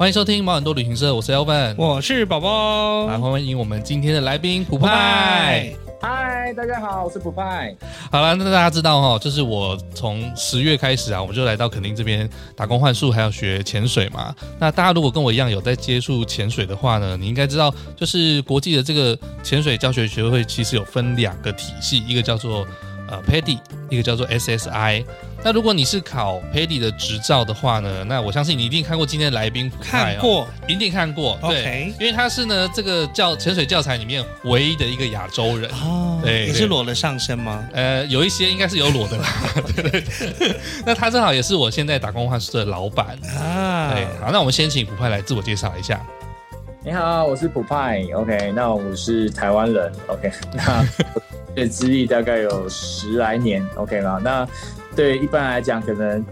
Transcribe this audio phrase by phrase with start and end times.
[0.00, 5.74] 欢迎收听毛很多旅行社，我是 Elvin，我是宝宝，来欢迎我们今天的来宾普派。
[6.00, 7.76] 嗨，大家好，我是普派。
[8.10, 14.34] 好了，那大家知道哈，就是我从十月开始啊，我就来到垦丁这边打工换宿，还要学潜水嘛。
[14.58, 22.66] 那大家如果跟我一样有在接触潜水的话呢，你应该知道，就是国际的这个潜水教学学会其实有分两个体系，一个叫做
[23.06, 23.58] 呃 PADI，
[23.90, 25.04] 一个叫做 SSI。
[25.42, 31.86] 那如果你是考 PADI 的执照的话呢，那我相信你一定看过今天的来宾，看过，一定看过，对，okay.
[31.98, 37.66] 因为他是呢这个教潜水教材里面唯一的一个亚洲人哦，对，也是裸了上身吗？
[37.72, 39.26] 呃，有一些应该是有裸的啦，
[39.74, 40.00] 对对
[40.38, 40.56] 对。
[40.84, 46.04] 那他正好也是我现在打工换宿的老板啊，对，好，那我们先请普派来自我介绍一下。
[46.84, 50.84] 你好，我是普派，OK，那我是台湾人，OK，那
[51.54, 54.20] 对资历大概有十来年，OK 吗？
[54.22, 54.46] 那
[54.96, 56.24] 对一般来讲，可能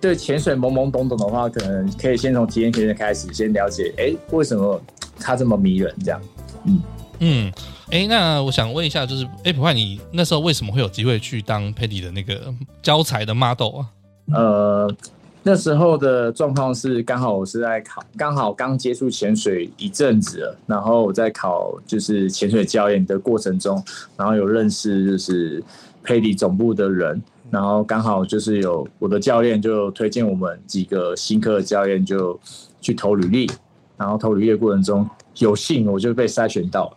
[0.00, 4.80] 对潜水懵懵懂懂的话，可能可以先从体验潜水开始，先了解，哎，为什么
[5.18, 5.92] 它这么迷人？
[6.04, 6.20] 这样，
[6.64, 6.80] 嗯
[7.20, 7.52] 嗯，
[7.90, 13.86] 哎，那我想问一下，就是，哎，普派，你那时候为什么会有机会去当 PADI 的那个教材的 model 啊？
[14.34, 14.94] 呃，
[15.42, 23.82] 那时候的状况是，刚好我是在考，刚好刚接触潜水一阵子了，然后我在考就是潜水教练的过程中，
[24.16, 25.64] 然后有认识就是
[26.04, 27.20] PADI 总部的人。
[27.50, 32.38] 然后刚好就是有我的教练就推荐我们几个新科的教练就
[32.80, 33.50] 去投履历，
[33.96, 36.96] 然后投履历的过程中有幸我就被筛选到了，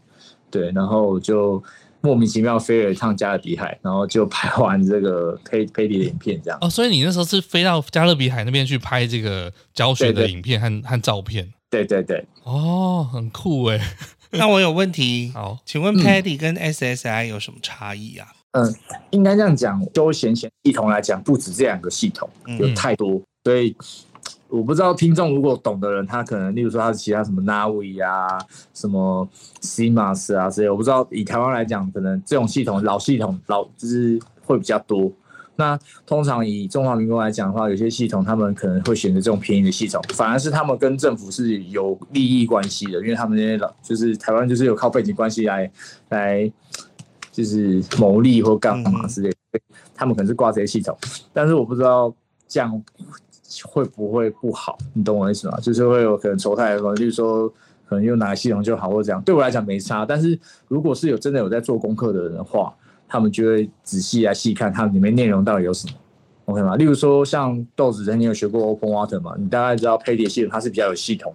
[0.50, 1.61] 对，然后就
[2.02, 6.57] 莫名其妙飞了一趟加勒比海，然后就拍完这个 PADI 的影片这样。
[6.62, 11.53] 哦，所以你那时候是飞到加勒比海那边去拍这个教学的影片和对对和照片？
[11.69, 12.25] 对对对。
[12.44, 13.79] 哦，很酷哎。
[14.31, 18.28] 那我有问题，好，请问 PADI 跟 SSI 有什么差异啊？
[18.52, 18.74] 嗯，
[19.12, 22.28] 应该这样讲，休闲潜系统来讲，不止这两个系统，
[22.60, 23.76] 有太多，嗯、所以
[24.48, 28.44] 我不知道听众如果懂的人，他可能，例如说他是其他什么 Navi 啊，
[28.74, 29.30] 什么
[29.62, 31.08] CMAS 啊这些，我不知道。
[31.12, 35.12] 以台湾来讲，可能这种系统老系统老就是会比较多。
[35.56, 35.78] 那
[36.08, 45.72] 通常以中华民国来讲的话，有些系统他们可能会选择这种便宜的系统，反而是他们跟政府是有利益关系的，因为他们那些老就是台湾就是有靠背景关系来
[46.10, 46.52] 来。
[47.31, 49.62] 就是牟利或干嘛之类的，嗯，
[49.95, 50.97] 他们可能是挂这些系统，
[51.31, 52.13] 但是我不知道
[52.47, 52.84] 这样
[53.63, 55.57] 会不会不好，你懂我意思吗？
[55.59, 57.47] 就是会有可能丑态的说，就是说
[57.88, 60.06] 可能用哪个系统就好，或这样，对我来讲没差。
[60.06, 60.38] 但是
[60.68, 62.73] 如果是有真的有在做功课的人的话，
[63.07, 65.94] 他们就会仔细来细看它里面内容到底有什么
[66.45, 66.75] ，OK 吗？
[66.75, 69.35] 例如说像豆子，你有学过 Open Water 嘛？
[69.38, 71.34] 你大概知道 PADI 系统它是比较有系统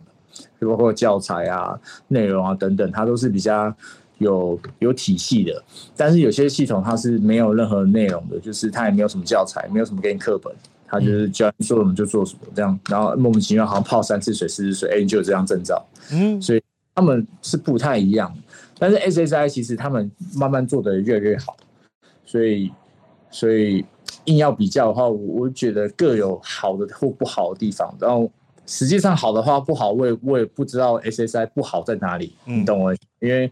[0.61, 1.79] 的，包括教材啊、
[2.09, 3.75] 内容啊等等，它都是比较。
[4.19, 5.63] 有有体系的，
[5.97, 10.55] 但是有些系统它是没有任何内容的，就是它也没有什么教材，没有什么给你课本，
[10.87, 16.63] 它就是教你做什么就做什么这样，然后莫名其妙好像泡三次水四次水，哎，你就有这张证照，嗯，所以
[16.95, 18.33] 他们是不太一样，
[18.79, 21.57] 但是 SSI 其实他们慢慢做的越来越好，
[22.25, 22.71] 所以
[23.33, 23.85] 所以
[24.27, 28.31] 硬要比较的话，我我觉得各有好的或不好的地方，然后
[28.65, 33.51] 实际上好的话不好，我也我也不知道 SSI 不好在哪里，你懂我，因为。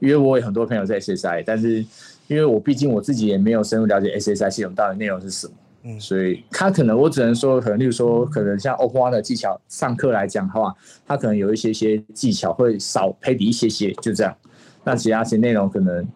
[0.00, 1.84] 因为我有很多朋友在 SSI，但是
[2.26, 5.52] 因为我毕竟我自己也没有深入了解 SSI 系统到底内容是什么，
[5.84, 10.74] 嗯，所以他可能我只能说，可能例如说，可能像 Open Water 的技巧上课来讲的话，
[11.06, 14.36] 他可能有一些些技巧会少 PADI 一些些，就这样。
[14.84, 16.08] 那其他些内容可能，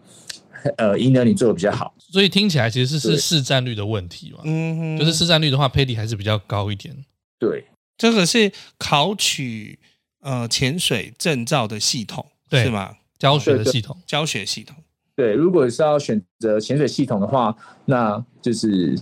[0.76, 1.94] 呃，赢得你做的比较好。
[1.99, 6.94] 所以听起来其实是是市占率的问题嘛，嗯，就是市占率的话，PADI 还是比较高一点。
[7.38, 7.64] 对，
[7.97, 9.78] 这个是考取
[10.20, 12.94] 呃潜水证照的系统，对是吗？
[13.23, 14.75] 教学的系统，教学系统，
[15.15, 15.33] 对。
[15.33, 17.55] 如果是要选择潜水系统的话，
[17.85, 18.99] 那就是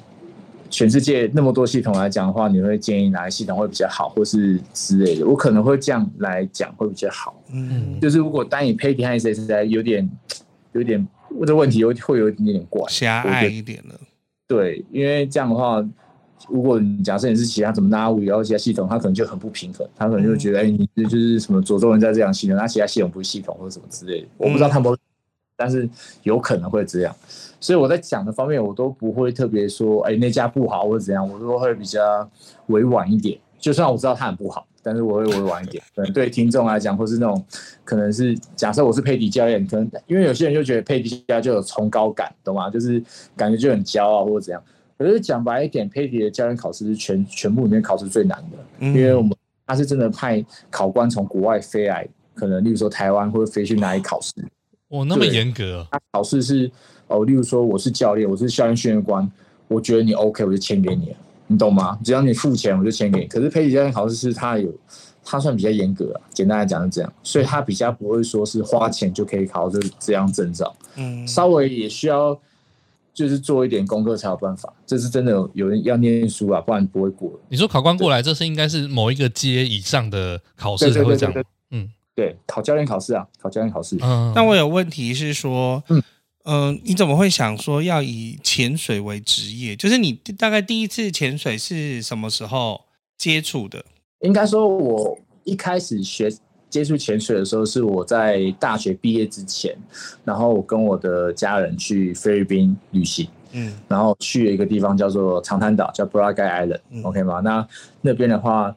[0.68, 5.26] 全世界那么多系统来讲的话，你会建议哪个系统会比较好，或是之类的？
[5.26, 7.42] 我可能会这样来讲会比较好。
[7.50, 10.10] 嗯，就是如果单以 PADI 和 SSI 有点
[10.72, 11.08] 有点
[11.46, 13.98] 这问题，有会有一点点怪，狭隘一点了。
[14.46, 15.82] 对，因为这样的话。
[16.48, 24.96] 如果你假设你是其他什么 Navi 然后其他系统，他可能就很不平衡，他可能就会觉得，哎、欸，你就是什么左中人在这样系统，那其他系统不是系统或者什么之类的，我不知道他们，
[25.56, 25.88] 但是
[26.22, 27.14] 有可能会这样，
[27.60, 32.28] 所以我在讲的方面，我都不会特别说，哎、欸，那家不好或者怎样，我都会比较
[32.68, 35.82] 委婉一点，就算我知道他很不好，但是我会委婉一点。
[35.94, 37.44] 可能对听众来讲，或是那种
[37.84, 42.70] 可能是假设我是佩迪教练，可能因为有些人就觉得佩迪教就有崇高感，懂吗？
[42.70, 43.02] 就是
[43.36, 44.62] 感觉就很骄傲或者怎样。
[45.00, 49.34] 可是讲白一点，佩迪的教练考试是全全部里面考试最难的，因为我们
[49.66, 54.34] 他是真的派考官从国外飞来，可能例如说台湾或者飞去哪里考试。
[54.88, 55.86] 哦，那么严格。
[55.90, 56.70] 他考试是
[57.06, 59.26] 哦，例如说我是教练，我是教练训练官，
[59.68, 61.16] 我觉得你 OK，我就签给你，
[61.46, 61.98] 你懂吗？
[62.04, 63.26] 只要你付钱，我就签给你。
[63.26, 64.70] 可是佩迪教练考试是他有，
[65.24, 72.38] 他算比较严格啊，简单来讲是这样，所以他比较不会说是花钱就可以考这这样证照，嗯，稍微也需要。
[73.12, 77.30] 就是做一点功课才有办法，这是真的有人要念书啊，不然不会过。
[77.48, 81.44] 你说考官过来，这是应该是某一个阶以上的考试才会这样。
[81.70, 83.96] 嗯，对，考教练考试啊，考教练考试。
[84.00, 86.02] 嗯，那我有问题是说，嗯，
[86.44, 89.74] 呃，你怎么会想说要以潜水为职业？
[89.76, 92.82] 就是你大概第一次潜水是什么时候
[93.18, 93.84] 接触的？
[94.20, 96.32] 应该说，我一开始学。
[96.70, 99.76] 接触潜水的时候是我在大学毕业之前，
[100.24, 107.40] 然后我跟我的家人去菲律宾旅行，嗯，然后去了一个地方叫做长滩岛，叫 Boracay Island，OK 吗？
[107.40, 107.66] 那
[108.00, 108.74] 那边的话，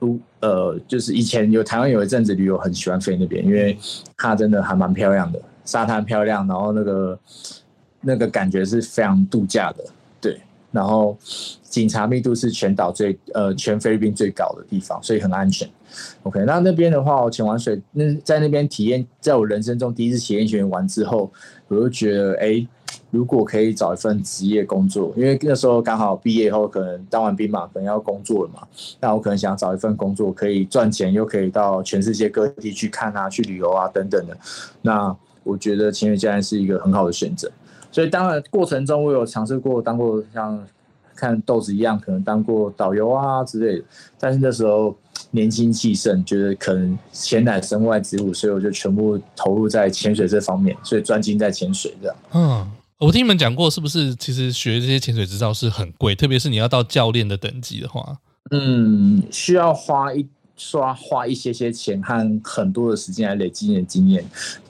[0.00, 3.78] 都呃，就是以前有台湾有一阵子旅游很喜欢飞那边，因为
[4.16, 7.18] 它真的还蛮漂亮的，沙滩漂亮，然后那个
[8.00, 9.86] 那个感觉是非常度假的，对，
[10.78, 11.18] 然后
[11.62, 15.68] 警察密度是全岛最呃全菲律宾最高的地方，所以很安全。
[16.22, 21.32] OK，那那边的话，我潜完水，那在那边体验，在我人生中第一次体验潜完之后，
[21.66, 22.64] 我就觉得，哎、
[23.10, 28.62] 如果可以找一份职业工作，因为那时候刚好毕业后，可能当完兵嘛，可能要工作了嘛，
[29.00, 34.36] 那我可能想找一份工作，可以赚钱，又可以到全世界各地去看啊，去旅游啊等等的。
[34.82, 37.50] 那我觉得潜水教练是一个很好的选择。
[37.98, 40.64] 所以当然过程中，我有尝试过当过像
[41.16, 43.84] 看豆子一样，可能当过导游啊之类的，
[44.20, 44.96] 但是那时候。
[45.32, 52.16] 年轻气盛，觉得可能潜乃身外之物，所以我就全部投入在潜水这方面，所以专精在潜水这样。
[52.32, 58.16] 嗯，我听你们讲过，是不是其实学这些潜水执照是很贵，特别是你要到教练的等级的话，
[58.52, 64.24] 嗯，需要花一刷花一些些钱和很多的时间来累积你的经验，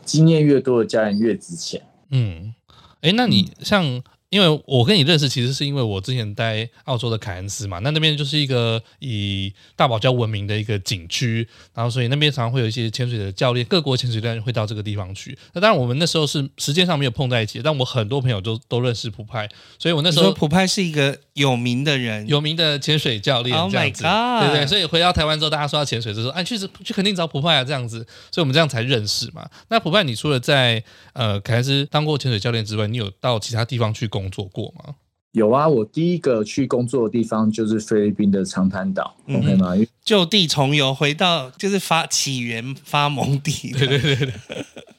[0.04, 1.80] 经验越多的教练越值钱。
[2.10, 2.52] 嗯，
[3.00, 4.02] 哎、欸，那你像。
[4.30, 15.36] 嗯因为我跟你认识，其实是因为我之前待澳洲的凯恩斯嘛，那那边就是一个以大堡礁闻名的一个景区，然后所以那边常常会有一些潜水的教练，各国潜水教练会到这个地方去。
[15.54, 19.48] 那当然我们那时候是时间上没有碰在一起，但我很多朋友都都认识普派，
[19.78, 24.66] 所以我那时候普派是一个有名的人，有名的潜水教练这样子，Oh my God，对对。
[24.66, 29.48] 所以回到台湾之后，大家说到潜水，就说哎，去去肯定找普派啊这样子，所以我们这样才认识嘛。
[29.70, 30.84] 那普派，你除了在
[31.14, 34.94] 呃凯恩斯当过潜水教练之外，你有到其他地方去工作过吗？
[35.32, 39.74] 有啊，我第一个去工作的地方就是菲律宾的长滩岛，嗯，OK 吗？
[40.02, 43.70] 就地重游，回到就是发起源发蒙地。
[43.72, 44.32] 对对对对。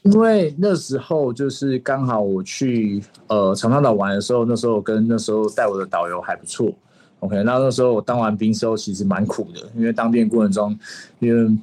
[0.03, 6.71] 因为那时候就是刚好我去呃长滩岛玩的时候，那时候跟那时候带我的导游还不错
[7.21, 7.35] ，OK。
[7.43, 10.79] 那那时候我当完兵之后其实蛮苦的，因为当兵过程中，
[11.17, 11.57] 因为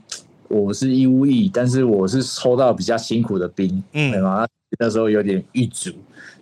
[0.49, 4.47] 我是义务役，但是我是抽到比较辛苦的兵，嗯，对吗？
[4.78, 5.90] 那时候有点郁卒。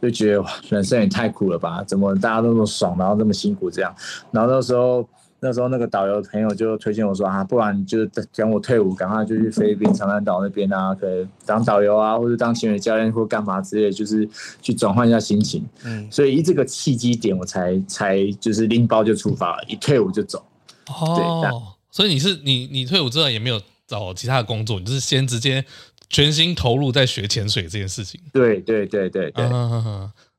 [0.02, 1.82] 就觉得人生也太苦了吧？
[1.84, 3.94] 怎么大家都那么爽，然后那么辛苦这样？
[4.30, 5.08] 然后那时候，
[5.40, 14.28] 那时候那个导游朋友就推荐我说啊，不然就是等我退伍，赶快就去菲律宾长滩岛那边啊，可以当导游啊，或者当潜水教练或干嘛之类，就是
[14.60, 15.64] 去转换一下心情。
[15.84, 20.44] 嗯，所以一这个契机点，我才才就是拎包就出发了，一退伍就走。
[20.88, 21.50] 哦，对，
[21.90, 25.64] 所以你是你你退伍之后也没有找其他的工作，你就是先直接。
[26.14, 28.20] 全心投入在学潜水这件事情。
[28.32, 29.50] 对对对对对，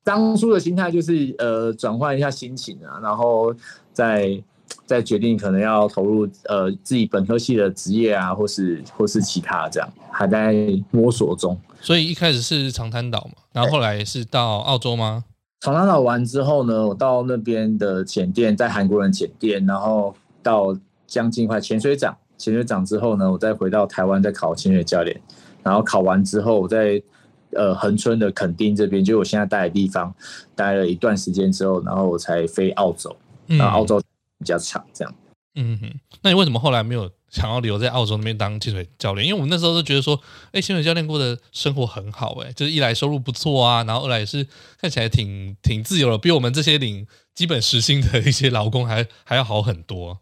[0.06, 3.54] 当初的心态就是呃转换一下心情啊，然后
[3.92, 4.42] 再
[4.86, 10.56] 再决定可能要投入呃自己本科系的职业啊，或是或是其他这样，还在
[10.92, 11.60] 摸索中。
[11.82, 15.26] 所以一开始是长滩岛嘛，然后后来是到澳洲吗？
[15.60, 20.74] 长滩岛完之后呢，我到那边的潜店，在韩国人潜店，然后到
[21.06, 25.20] 将近快潜水长，潜水长之后呢，我再回到台湾再考潜水教练。
[25.66, 27.02] 然后考完之后，我在
[27.54, 30.14] 呃恒春的垦丁这边，就我现在待的地方，
[30.56, 33.14] 待了一段时间之后，然后我才飞澳洲。
[33.48, 34.00] 然后澳洲
[34.40, 35.14] 比较长，这样。
[35.56, 39.26] 嗯哼，那你为什么后来没有想要留在澳洲那边当潜水教练？
[39.26, 40.20] 因为我们那时候都觉得说，
[40.52, 44.46] 哎，潜水教练过的生活很好，哎，就是一来收入不错啊，然后二来也是
[44.80, 50.20] 看起来挺挺自由的，比我们这些领基本时薪的一些劳工还还要好很多。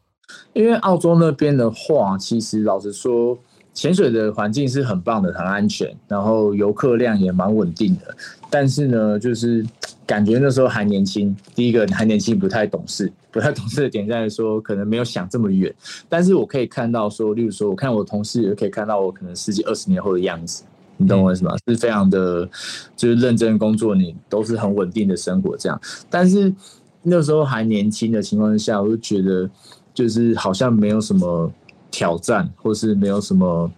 [0.53, 3.37] 因为澳洲那边的话，其实老实说。
[3.73, 8.15] 潜水的环境是很棒的，很安全，然后游客量也蛮稳定的。
[8.49, 9.65] 但是呢，就是
[10.05, 15.73] 感觉那时候还年轻，第一个还年轻，不太懂事， 不太懂事的点在于说，可能没有想这么远。
[16.07, 20.63] 但是我可以看到说，例如说，我看我同事也可以看到我可能十几二十年后的样子，
[20.97, 21.55] 你懂我意思吗？
[21.67, 22.47] 是非常的，
[22.95, 25.81] 就是认真工作，你都是很稳定的生活这样。
[26.11, 26.53] 但是
[27.01, 29.49] 那时候还年轻的情况下，我就觉得
[29.95, 31.51] 就是好像没有什么。
[31.93, 33.71] 挑战，或是没有什么，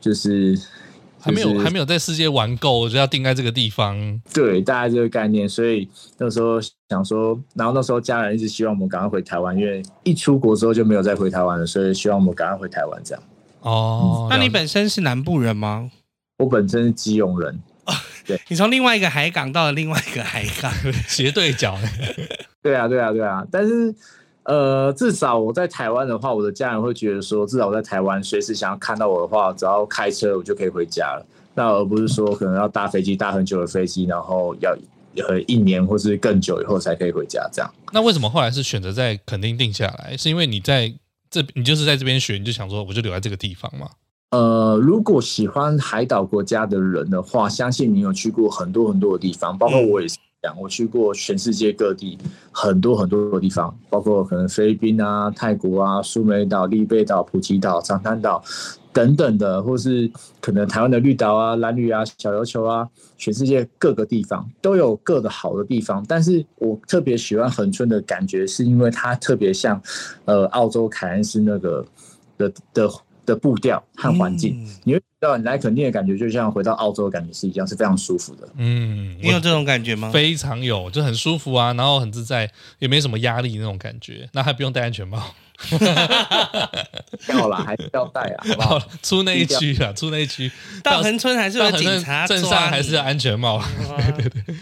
[0.00, 0.58] 就是、
[1.20, 4.20] 还没有还没有在世界玩够，我就要定在这个地方。
[4.34, 5.48] 对，大概这个概念。
[5.48, 13.22] 所以那时候想说，然后那时候家人一直希望我们赶快回台湾，因为一出国之后就没有再回台湾了，所以希望我们赶快回台湾这样。
[13.60, 15.88] 哦、嗯，那你本身是南部人吗？
[16.38, 17.60] 我本身是基隆人。
[17.84, 17.94] 哦、
[18.26, 20.72] 对，你从另外一个海港到了另外一个海港，
[21.06, 21.78] 斜对角。
[22.60, 23.94] 对啊，对啊，对啊，但是。
[24.44, 31.26] 呃，至少我在台湾的话，我的家人会觉得说，至少我在台湾，随时想要看到我的话，只要开车我就可以回家了。
[31.54, 34.74] 那而不是说可能要搭飞机，搭很久的飞机，然后要
[35.28, 37.70] 呃一年或是更久以后才可以回家这样。
[37.92, 40.16] 那为什么后来是选择在垦丁定下来？
[40.16, 40.92] 是因为你在
[41.30, 43.88] 这，你就是在这边学，你就想说我就留在这个地方吗？
[44.30, 50.16] 呃，如果喜欢海岛国家的人的话，相信你有去过很多很多的地方，包括我也是。
[50.58, 52.16] 我去过全世界各地
[52.50, 58.42] 很多很多的地方，包括可能菲律宾啊、泰国啊、苏梅岛、利贝岛、普吉岛、长滩岛
[58.90, 66.02] 等等的，或是可能台湾的绿岛啊、兰屿啊、小琉球啊，全世界各个地方都有各的好的地方。
[66.08, 69.80] 但是我特别喜欢恒春的感觉，是因为它特别像
[70.24, 71.84] 呃澳洲凯恩斯那个
[72.38, 72.90] 的的。
[73.26, 78.48] 的的步调和环境，嗯、你会知道你来垦丁的感觉，就像回到澳洲的感觉是一样，是非常舒服的。
[78.56, 80.10] 嗯，你有这种感觉吗？
[80.10, 84.28] 非常有，就很舒服啊，然后很自在，也没什么压力那种感觉。
[84.32, 85.34] 那还不用戴安全帽，
[87.28, 88.78] 要啦，还是要戴啊，好不好？
[89.02, 90.50] 出那一区啊，出那一区，
[90.82, 93.62] 到恒春还是有警察，镇上还是要安全帽。
[94.16, 94.56] 对对对。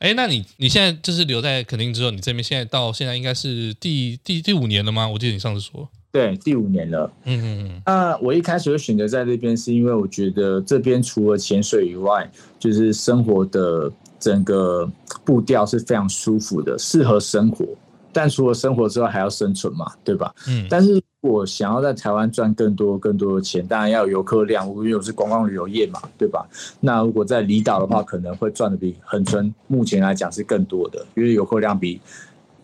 [0.00, 5.06] 哎，那你你现在就是留在垦丁之后，你这边现在到现在应该是第第第五年了吗？
[5.06, 5.88] 我记得你上次说。
[6.12, 7.10] 对，第五年了。
[7.24, 7.82] 嗯嗯嗯。
[7.86, 14.90] 那我一开始会选择在这边，是因为我觉得这边除了潜水以外，就是生活的整个
[15.24, 17.64] 步调是非常舒服的，适合生活。
[18.12, 20.34] 但除了生活之外，还要生存嘛，对吧？
[20.48, 20.66] 嗯。
[20.68, 26.44] 但是我想要在台湾赚更多更多的钱，当然要有游客量，因为我是观光旅游业嘛，对吧？
[26.80, 32.00] 那如果在离岛的话，可能会赚的比恒春目前来讲是更多的，因为游客量比。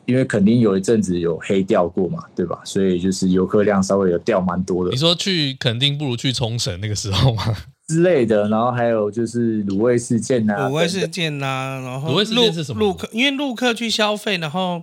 [0.07, 2.61] 因为肯定有一阵子有黑掉过嘛，对吧？
[2.65, 4.91] 所以就是游客量稍微有掉蛮多的。
[4.91, 7.57] 你说去肯定不如去冲绳那个时候吗？
[7.89, 12.81] 之类的，然后还有就是卤味事件呐、啊，卤味事件呐、啊，然后卤味事件是什么？
[12.81, 14.83] 陆客因为陆客去消费，然后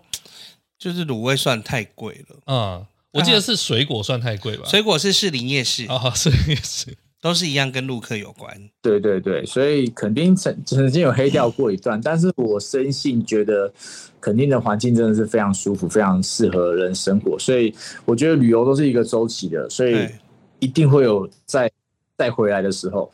[0.80, 2.38] 就是卤味算太贵了。
[2.48, 4.64] 嗯，我记得是水果算太贵吧？
[4.70, 6.96] 水果是士林夜市哦， 士林夜市。
[7.24, 8.54] 都是一样，跟陆客有关。
[8.82, 13.72] 对对对，所以肯定曾曾经有黑掉过一段， 但是我深信觉得
[14.20, 17.40] 肯定的环境真的是非常舒服，非常适合人生活。
[17.40, 20.06] 所以我觉得旅游都是一个周期的，所以
[20.60, 21.72] 一定会有再
[22.18, 23.10] 再回来的时候。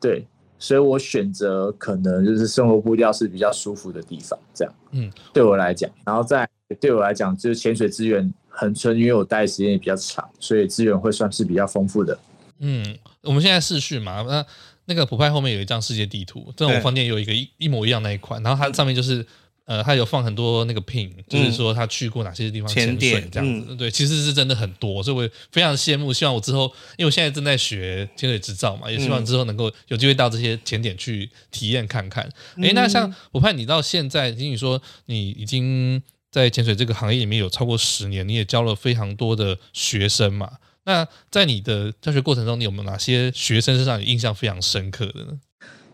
[0.00, 0.24] 对，
[0.58, 4.74] 所以我选择可能就是生活步调是比较舒服的地方，这样。
[4.92, 6.48] 嗯，对我来讲，然后再
[6.80, 12.18] 对我来讲，就是潜水资源恒春，因为我待的时间也比较长，所以资源会算是比较丰富的。
[12.60, 12.96] 嗯。
[13.22, 14.44] 我们现在视讯嘛，那
[14.86, 19.24] 那个普派后面有一张世界地图，这种饭店有一个一一模一样那一款，然后它上面就是
[19.64, 23.76] 呃，它有放很多那个 pin，就是说他去过哪些地方潜水这样子。
[23.76, 26.64] 对，其实是真的很多，所以我非常羡慕，希望我之后，
[26.98, 32.28] 因为我现在正在学潜水执照嘛，也希望之后能够有机会到这些潜点去体验看看。
[32.56, 36.02] 诶，那像普派，你到现在听你说你已经
[36.32, 40.50] 在潜水这个行业里面有超过十年，你也教了非常多的学生嘛。
[40.84, 45.38] 那在你的教学过程中，你有没有哪些学生身上有印象非常深刻的呢？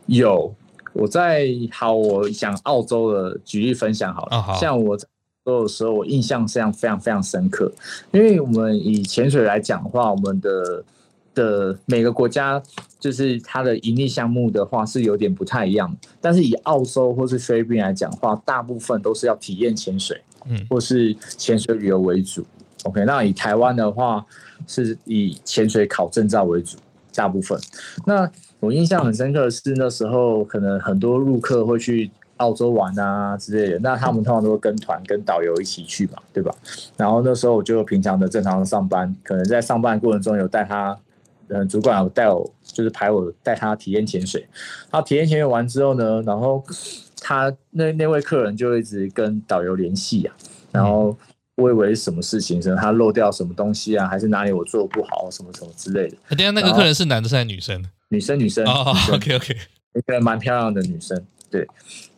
[0.06, 0.54] 有，
[0.94, 4.56] 我在好，我讲澳洲的举例分享好了。
[4.58, 5.06] 像我在
[5.44, 7.70] 澳洲的时候，我印象非常非常非常深刻，
[8.12, 10.84] 因为我们以潜水来讲的话，我们的
[11.34, 12.62] 的每个国家
[12.98, 22.46] 就是它的盈利项目的话是有点不太一样，但是以澳洲或是菲律宾来讲的话，大部分都是要体验潜水，嗯，或是潜水旅游为主。
[22.84, 24.24] OK，那以台湾的话，
[24.66, 26.76] 是以潜水考证照为主，
[27.14, 27.58] 大部分。
[28.06, 28.30] 那
[28.60, 36.54] 我印象很深刻的是，那时候可能很多陆客会去澳洲玩啊之类的，那他们通常都会跟团、跟导游一起去嘛，对吧？
[36.96, 40.96] 然后那时候我就平常的正常的上班，可能在上班过程中有带他，
[41.48, 44.46] 嗯，主管有带我，就是排我带他体验潜水。
[44.90, 46.64] 他体验潜水完之后呢，然后
[47.20, 50.34] 他那那位客人就一直跟导游联系啊，
[50.70, 51.16] 然后。
[51.58, 56.16] 我以为是什么事情，是他漏掉什么东西啊，还是哪里我做的不好，什么什么之类的。
[56.30, 57.84] 等下那个客人是男的，是还是女生？
[58.10, 58.64] 女生，女生。
[58.64, 59.56] 哦，OK OK，
[59.94, 61.66] 一个蛮漂亮的女生，对。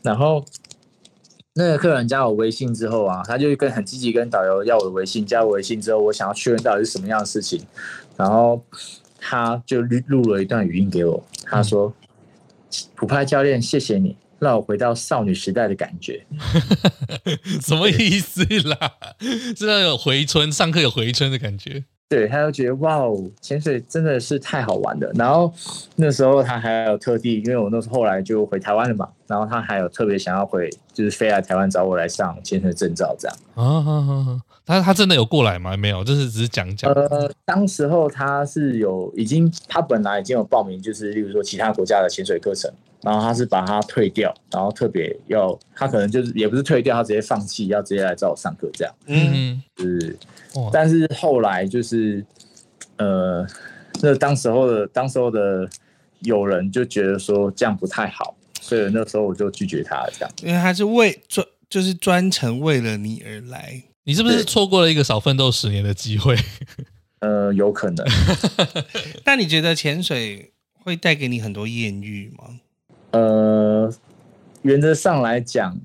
[0.02, 0.44] 然后
[1.54, 7.64] 那个客人加我微信之后啊，他就跟很积极跟导游要我的微信，加我微信之后，我想要确认到底是什么样的事情，
[8.18, 8.62] 然后
[9.18, 11.90] 他就录录了一段语音给我，他说
[12.94, 16.24] ：“普派教练，谢谢你。”让我回到少女时代的感觉，
[17.60, 18.92] 什么意思啦？
[19.56, 21.84] 是那有回春，上课有回春的感觉。
[22.08, 25.08] 对，他就觉得哇哦，潜水真的是太好玩了。
[25.14, 25.52] 然后
[25.94, 33.36] 那时候他还有特地，因为我那时候后来就回台湾了嘛，然后他还有特别想要回，就是飞来台湾找我来上潜水证照这样。
[33.54, 35.76] 啊哈哈，他他真的有过来吗？
[35.76, 36.90] 没有，就是只是讲讲。
[36.90, 42.68] 呃，当时候他是有已经，他本来已经有报名，就是例如说其他国家的潜水课程。
[43.02, 48.94] 然后他是把它退掉，然后特别要他可能就是也不是退掉，他直接放弃，要直接来找我上课这样。
[49.06, 50.18] 嗯，是。
[50.72, 52.24] 但是后来就是，
[52.96, 53.46] 呃，
[54.02, 55.68] 那当时候的当时候的
[56.20, 60.30] 有人就觉得说这样不太好，所以那时候我就拒绝他了这样。
[60.42, 66.36] 因为他是为专就是专程为了你而来，你是不是错过了一个少奋斗十年的机会？
[67.20, 68.04] 呃，有可能。
[69.24, 70.52] 那你觉得潜水
[70.82, 72.60] 会带给你很多艳遇吗？
[73.12, 73.92] 呃，
[74.62, 75.76] 原则上来讲，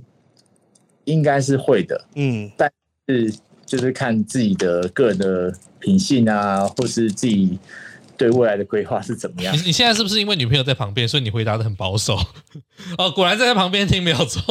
[1.06, 2.72] 应该是会的，嗯，但
[3.08, 3.34] 是
[3.66, 7.58] 就是看自己的个人的品性啊，或是自己
[8.16, 9.56] 对未来的规划是怎么样。
[9.56, 12.16] 你你现在是不是因为女朋友在旁边，所以你回答的很保守？
[13.00, 14.42] 哦，果然在他旁边听没有错。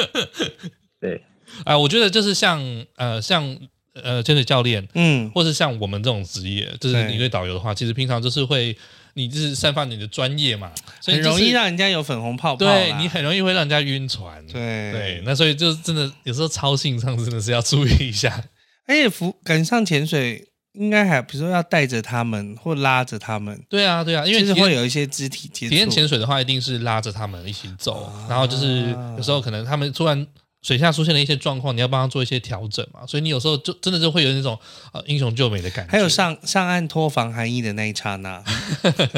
[1.00, 1.22] 对，
[1.64, 2.60] 哎、呃，我觉得就是像
[2.96, 3.56] 呃像
[3.94, 8.76] 呃潜水教练，嗯，或是像我们这种职业，就是你对导游的话，其实平常就是会。
[9.16, 10.70] 你就是散发你的专业嘛，
[11.00, 12.56] 所以、就是、很容易让人家有粉红泡泡。
[12.56, 14.46] 对，你很容易会让人家晕船。
[14.46, 18.44] 对对，那所以就真的有时候操性上真的是要注意一下。
[18.86, 23.58] 而且浮赶上潜水，应该还比如说要带着他们或拉着他们。
[23.68, 25.70] 对啊对啊，因为其实会有一些肢体接触。
[25.70, 30.26] 体验潜水的话，一定是拉着他们一起走，啊、然后就是有时候可能他们突然。
[30.66, 34.58] 水下出现了一些状况，你要帮他做一些调整嘛，所以你有时候就真的就会有那种
[34.92, 35.92] 呃英雄救美的感觉。
[35.92, 38.42] 还有上上岸脱防寒衣的那一刹那，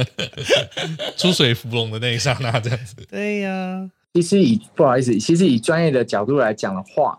[1.16, 2.94] 出水芙蓉的那一刹那，这样子。
[3.10, 7.18] 对呀、啊，其实以不好意思，其实以专业的角度来讲的话，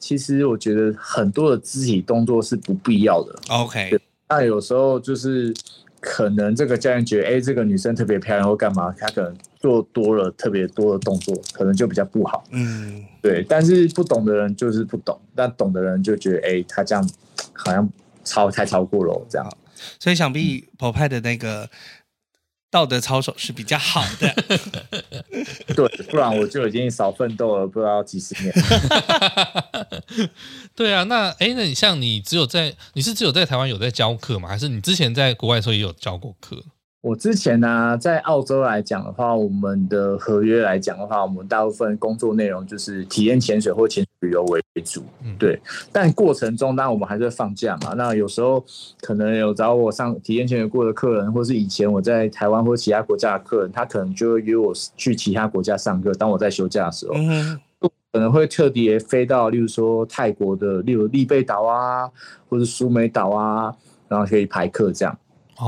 [0.00, 3.38] 其实我觉得很多的肢体动作是不必要的。
[3.48, 3.96] OK，
[4.28, 5.54] 那有时候就是。
[6.00, 12.44] 可能这个教练觉得，哎，这个女生特别漂亮，或干嘛，他可能做多了特别多的动作，可能就比较不好。
[12.50, 13.44] 嗯，对。
[13.48, 17.10] 但是不懂的人就是不懂，但懂的人就觉得，哎，他这样
[17.52, 17.88] 好像
[18.24, 19.56] 超太超过了，这样。
[20.00, 21.68] 所以想必澎湃的那个。
[22.70, 24.30] 道德操守是比较好的，
[25.74, 28.54] 对，不然我就已经少奋斗了不知道几十年。
[30.76, 34.46] 对啊，那哎，那你像你只有在你是只有在台湾有在教课吗？
[34.50, 36.62] 还是你之前在国外的时候也有教过课？
[37.00, 45.04] 我之前呢、啊，在澳洲来讲的话，我们的合约来讲的话，我们大部分工作内容就是体验潜水或潜水旅游为主，
[45.38, 45.60] 对。
[45.92, 47.94] 但过程中，当然我们还是会放假嘛。
[47.94, 48.64] 那有时候
[49.00, 56.12] 可能有找我上体验潜水过的客人，或是以前我在台湾或其他国家的客人，他可能就会约我去其他国家上课。
[56.14, 57.60] 当我在休假的时候，嗯
[58.10, 62.10] 可能会特别飞到，例如说泰国的，例如丽贝岛啊，
[62.48, 63.72] 或者苏梅岛啊，
[64.08, 65.16] 然后可以排课这样。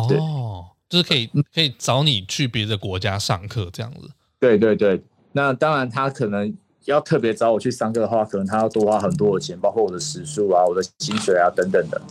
[0.08, 0.18] 对。
[0.18, 0.64] 哦。
[0.90, 4.10] 就是可以可以找你去别的国家上课这样子。
[4.38, 5.00] 对对对，
[5.32, 6.54] 那当然他可能
[6.86, 12.02] 要特别找我去上课的话，可能他要多花很多的钱，包括我的食宿啊、我的薪水啊等等的。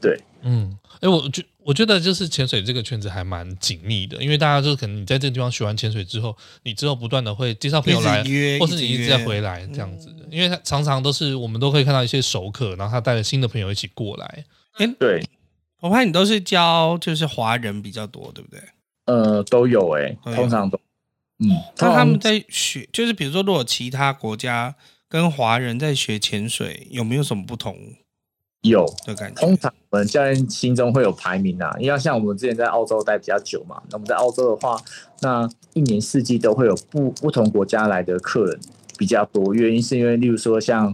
[0.00, 8.24] 对，嗯，哎，我觉我觉得就是潜水这个圈子还蛮紧密的，因为大家就是可能你在这个地方学完潜水之后，你之后不断的会介绍朋友来，
[8.58, 14.44] 或是你一直在回来这样子，因为他常常都是我们都可以看到一些熟客，然后他带着新的朋友一起过来。
[14.72, 15.22] 哎，对。
[15.84, 18.58] 我看你都是教就是华人比较多，对不对？
[19.04, 20.80] 呃，都有哎、欸，通常都。
[21.40, 24.74] 嗯，那他们在学，就是比如说，如果其他国家
[25.10, 27.76] 跟华人在学潜水，有没有什么不同？
[28.62, 29.38] 有的感觉。
[29.38, 34.80] 通常我们教练心中会有排名啊，因为像我们之前在澳洲待比较久嘛，那我们在澳洲的话，
[35.20, 38.58] 那一年四季都会有不不同国家来的客人
[38.96, 39.52] 比较多。
[39.52, 40.90] 原因是因为，例如说像，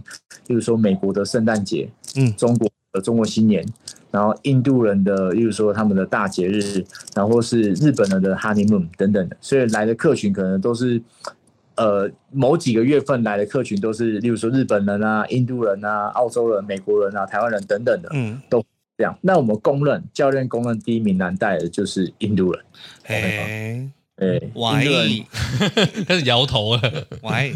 [0.47, 3.65] 例如说美国的圣诞节，嗯，中国的中国新年。
[4.11, 11.01] 然后印度人的，例如说他们的大节日，然后是日本人的 honeymoon 等等的，所以来的客群可能都是，
[11.75, 18.63] 呃，某几个月份来的客群都是，例如说日本人啊、印度人啊、澳洲人、美国人啊、台湾人等等的，嗯，都
[18.97, 19.17] 这样。
[19.21, 22.63] 那我们公认教练公认第一名难带的就是印度人，
[23.03, 25.25] 嘿，哎，喂，
[26.05, 26.81] 开始摇头了，
[27.23, 27.53] 喂。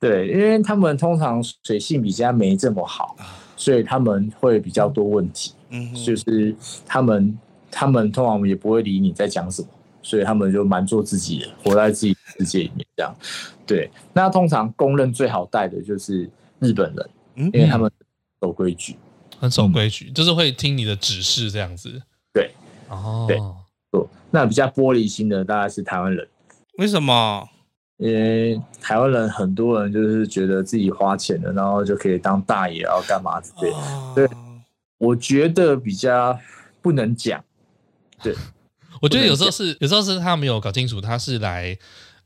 [0.00, 3.16] 对，因为他们通常水性比较没这么好，
[3.56, 5.52] 所以他们会比较多问题。
[5.70, 6.54] 嗯，就是
[6.86, 7.38] 他们
[7.70, 9.68] 他们通常也不会理你在讲什么，
[10.02, 13.14] 所以他们就蛮做自己的，活在自己世界里面这样。
[13.66, 16.28] 对，那通常公认最好带的就是
[16.58, 17.10] 日本人，
[17.52, 17.90] 因为他们
[18.40, 18.96] 守规矩，
[19.38, 22.00] 很守规矩，就是会听你的指示这样子。
[22.32, 22.50] 对，
[22.88, 23.38] 哦，对，
[24.30, 26.26] 那比较玻璃心的大概是台湾人，
[26.78, 27.48] 为什么？
[27.98, 33.76] 因为台湾人很多人就是觉得自己花钱了，然后就可以当大爷，然后干嘛之类的。
[33.76, 34.28] 哦、对，
[34.98, 36.38] 我觉得比较
[36.82, 37.42] 不能讲。
[38.22, 38.34] 对，
[39.00, 41.78] 我觉得有时候是，有时候是他没有搞清楚，他是来。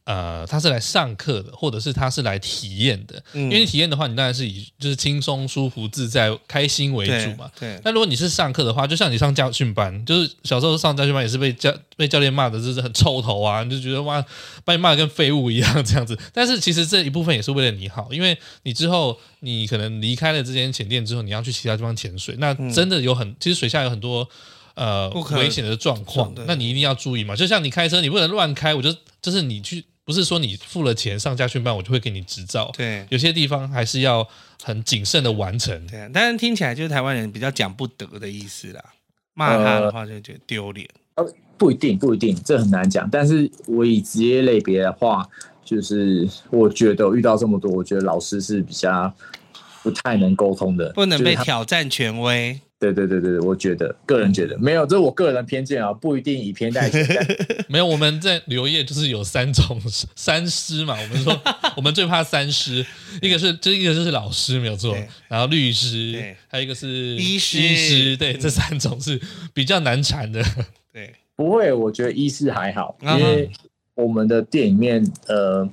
[0.05, 3.23] 呃，他是来上课的，或者是他是来体验的。
[3.35, 7.49] 嗯，因为体验的话，你当然是以就是轻松、舒服、自在、开心为主嘛。
[7.59, 7.81] 对。
[7.85, 14.21] 那如果你是上课的话，就像你上家训班，就是小时候上家训班也是被教被教练骂的，就是很臭头啊，你就觉得哇，
[14.65, 16.19] 把你骂的跟废物一样这样子。
[16.33, 24.29] 但是其实这一部分也是为了你好，因为你之后你可能离开了这间潜店之后，你要去其他地方潜水，那真的有很其实水下有很多
[24.75, 27.37] 呃危险的状况，那你一定要注意嘛。
[27.37, 29.85] 就像你开车，你不能乱开，我就就是你去。
[30.05, 32.71] 不是说你付了钱上家训班，我就会给你执照。
[32.77, 34.27] 对，有些地方还是要
[34.63, 35.87] 很谨慎的完成。
[35.87, 38.83] 对，但是听起来就是台湾人比较讲不得的意思啦。
[39.35, 40.89] 骂他的话就觉得丢脸。
[41.15, 41.25] 呃，
[41.57, 43.09] 不一定，不一定，这很难讲。
[43.09, 45.27] 但是我以职业类别的话，
[45.65, 49.13] 就是我觉得我遇到这么多，我觉得老师是比较
[49.83, 52.61] 不太能沟通的，不能被挑战权威。
[52.91, 57.07] 对对对对，我觉得个人觉得没有，这是我个人的偏见啊，不一定以偏概全。
[57.71, 59.81] 没有，我们在旅游业就是有三种
[60.17, 61.41] 三师嘛，我们说
[61.77, 62.85] 我们最怕三师，
[63.23, 64.97] 一个是这一个就是老师没有错，
[65.29, 69.21] 然后律师，还有一个是医师，医师对，这三种是
[69.55, 70.43] 比较难缠的。
[70.93, 73.49] 对，不会，我觉得医师还好，因为
[73.95, 75.69] 我们的店里面呃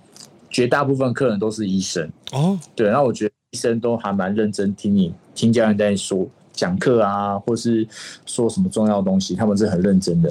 [0.51, 6.29] 绝大部分客人都是医生哦，对，然后我觉得医生都还蛮认真听你听家人在说。
[6.59, 7.87] 讲课啊，或是
[8.25, 10.29] 说什么重要的东西，他们是很认真的。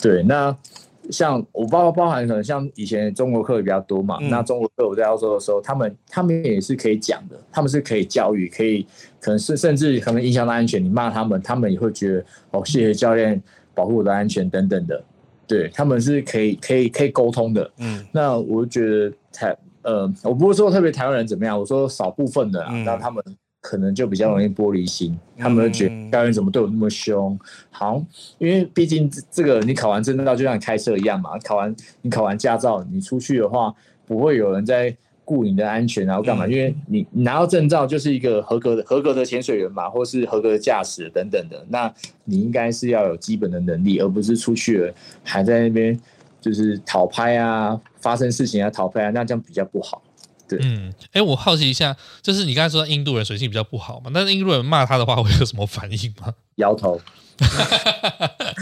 [0.00, 0.54] 对，那
[1.10, 8.86] 像我包包含可能像以前中国课比较多嘛，嗯、那中国课我在澳洲的时候，他们他们也是可以讲的，他们是可以教育，可以
[9.18, 13.42] 可能是甚至可能影响到安全，你骂他们，他们也会觉得哦，谢谢教练
[13.74, 15.02] 保护我的安全等等的。
[15.46, 17.70] 对，他们是可以可以可以沟通的。
[17.78, 23.22] 嗯，那我觉得台呃，我不是说特别台湾人怎么样，我说少部分的啊，那、嗯、他们。
[23.62, 27.38] 可能就比较容易玻璃心，他们会觉得教练怎么对我那么凶？
[27.70, 28.04] 好，
[28.38, 33.72] 因为毕竟这个你考完证照就像你开车一样嘛，考完你考完驾照，你出去的话
[34.04, 34.94] 不会有人在
[35.24, 36.44] 顾你的安全，然后干嘛？
[36.44, 41.90] 因为你拿到证照就是一个合格的合格的潜水员嘛，或是合格的驾驶等等的，那
[42.24, 45.98] 你应该是要有基本的能力，而不是出去了还在那边
[46.40, 50.02] 就是讨拍啊，发生事情啊讨拍啊，那这样比较不好。
[50.60, 54.10] 嗯，哎，我好奇一下，就是你刚才说印度人水性比较不好嘛？
[54.12, 56.32] 那印度人骂他的话会有什么反应吗？
[56.56, 57.00] 摇头。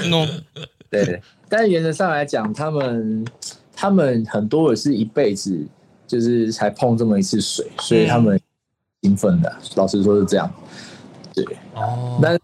[0.09, 0.27] no，
[0.91, 3.27] 对，但是原则上来讲，他们
[3.75, 5.67] 他们很多也是一辈子
[6.07, 8.41] 就是才碰这么一次水，所以他们
[9.03, 9.49] 兴奋的。
[9.51, 10.53] 嗯、老实说是这样。
[11.35, 12.39] 对，哦，但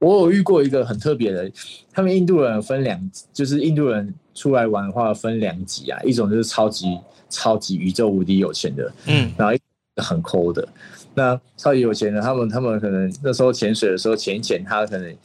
[0.00, 1.50] 我有遇过一个很特别的，
[1.92, 6.98] 他们印度人分两，就是印度人出来玩的话分两级啊，一种就是超级。
[7.28, 9.54] 超级宇宙无敌有钱的，嗯，然后
[10.02, 10.66] 很抠的，
[11.14, 15.16] 那超级有钱的，他们他们可能那时候潜水的时候潜一潜，他可能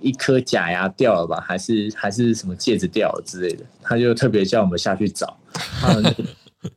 [0.00, 5.36] 一颗假牙掉了吧，还是还是什么戒指掉了之类的，他就特别叫我们下去找，
[5.80, 6.02] 他们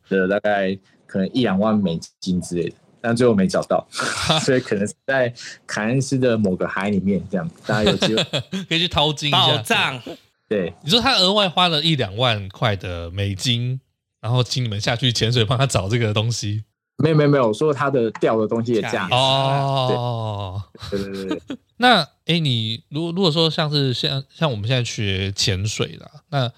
[0.09, 3.85] 的大概可能一两万美金之类的，但最后没找到，
[4.43, 5.31] 所以可能是在
[5.65, 8.23] 凯恩斯的某个海里面这样，大家有机会
[8.67, 10.01] 可以去淘金宝藏。
[10.47, 13.81] 对，你说他额外花了一两万块的美金。
[14.25, 16.63] 然后请你们下去潜水，帮他找这个东西。
[16.97, 19.13] 没有没有没有，我说他的掉的东西的价值。
[19.13, 21.41] 哦，对对对对。
[21.77, 26.51] 那哎，你如果如果说像是像像我们现在学潜水啦，那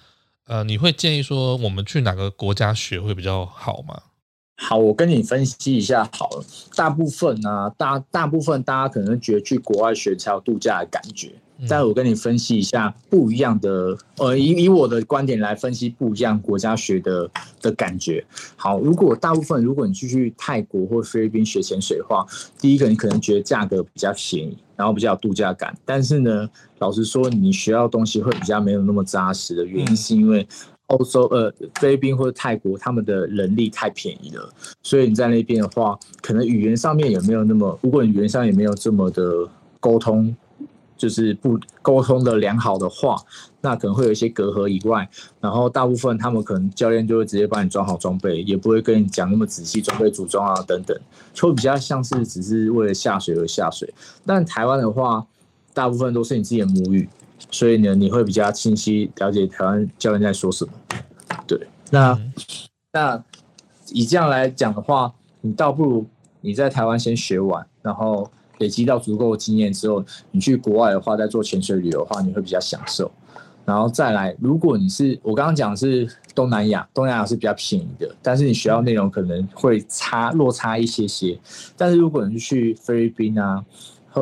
[0.47, 4.01] 呃，你会建议说我们去哪个国家学会比较好吗？
[4.56, 6.45] 好，我跟你分析一下好了。
[6.73, 11.34] 大部分啊，大大部分大家可能觉得去国外学才有度假的感觉。
[11.67, 17.30] 但我跟你分析一下不一样的，呃，以以我的观点来分析不一样国家学的
[17.62, 18.24] 的感觉。
[18.56, 22.26] 好，如果大部分如果你去去泰国或菲律宾学潜水的话，
[22.60, 25.76] 第一个你可能觉得价格比较便宜，然后比较有度假感。
[25.84, 26.48] 但是呢，
[26.80, 30.48] 老实说，你学到东西会比较没有那么扎实的原因，是因为
[30.88, 34.48] 欧洲呃菲律宾或者泰国他们的人力太便宜了，
[34.84, 39.48] 所以你在那边的话，可能语言上面也没有那么，如果你语言上也没有这么的
[39.80, 40.36] 沟通。
[40.97, 43.15] 就是不沟通的良好的话，
[43.62, 45.07] 那可能会有一些隔阂以外，
[45.39, 50.99] 然后大部分他们可能教练就会直接帮你装好装备，也不会跟你讲那么仔细装备组装啊等等，
[51.33, 53.93] 就会比较像是只是为了下水而下水。
[54.25, 55.25] 但台湾的话，
[55.73, 57.07] 大部分都是你自己的母语，
[57.51, 60.71] 所以呢，你会比较清晰了解台湾教练在说什么。
[61.45, 62.33] 对，那、嗯、
[62.91, 63.23] 那
[63.91, 66.05] 以这样来讲的话，你倒不如
[66.41, 68.29] 你在台湾先学完，然后。
[68.60, 73.12] 累积到足够的经验之后，你去国外的话，在做潜水旅游的话，你会比较享受。
[73.65, 81.38] 然后再来，如果你是我刚刚讲的是东南亚，东南亚是比较便宜的，但是你学到内容可能会差落差一些些。
[81.76, 83.62] 但是如果你去菲律宾啊，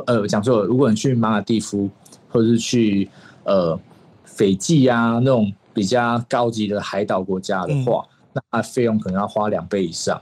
[0.07, 1.87] 呃，讲错了，如果你去马尔蒂夫，
[2.29, 3.07] 或者是去
[3.43, 3.79] 呃
[4.23, 10.19] 斐济啊那种比较高级的海岛国家的话，嗯、那费用可能要花两倍以上。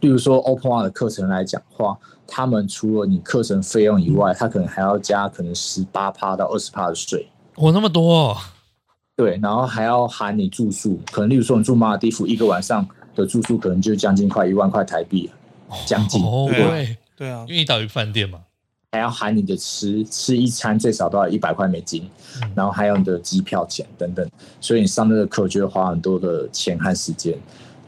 [0.00, 1.98] 例如说 Open Water 的课程来讲的话，
[2.30, 7.26] 他们除了你课程费用以外，他可能还要加可能十八趴到二十趴的税。
[7.54, 8.36] 哦，那么多哦？
[9.16, 12.86] 对，然后还要含你住宿，可能例如说你住马尔地夫一个晚上
[13.16, 15.28] 的住宿，可能就将近快一万块台币，
[15.86, 16.22] 将近。
[16.22, 18.38] 哦，对，对啊，因为等于饭店嘛，
[18.92, 22.08] 还要含你的吃，吃一餐最少都要一百块美金，
[22.42, 27.36] 嗯，然后还有你的机票钱等等，所以你上那个课就会花很多的钱和时间。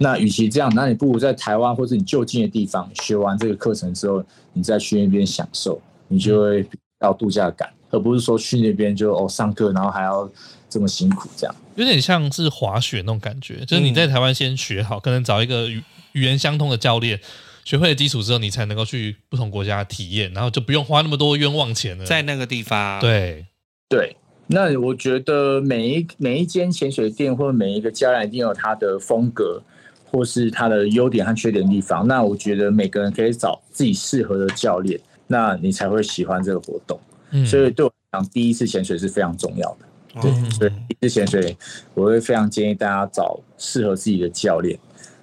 [0.02, 10.26] 那与其这样，那你不如在台湾或者你就近的地方学完这个课程之后，你再去那边享受，你就会比较度假感，而不是说去那边就哦上课，然后还要
[10.70, 15.82] 这么辛苦，这样有点像是滑雪那种感觉，就是你在台湾先学好，可能找一个语
[16.12, 17.20] 语言相通的教练，
[17.66, 22.98] 学会了基础之后，你才能够去不同国家体验，然后就不用花那么多冤枉钱了，在那个地方。
[23.02, 23.44] 对
[23.90, 29.62] 对，那我觉得每一每一间潜水店或者每一个教练一定有他的风格。
[30.10, 36.98] 或是他的优点和缺点的地方，那我觉得每个人可以找自己适合的教练，那你才会喜欢这个活动。
[37.30, 40.20] 嗯，所以对我来讲，第一次潜水是非常重要的。
[40.20, 41.56] 对，所以第一次潜水，
[41.94, 44.78] 我会非常建议大家找适合自己的教练。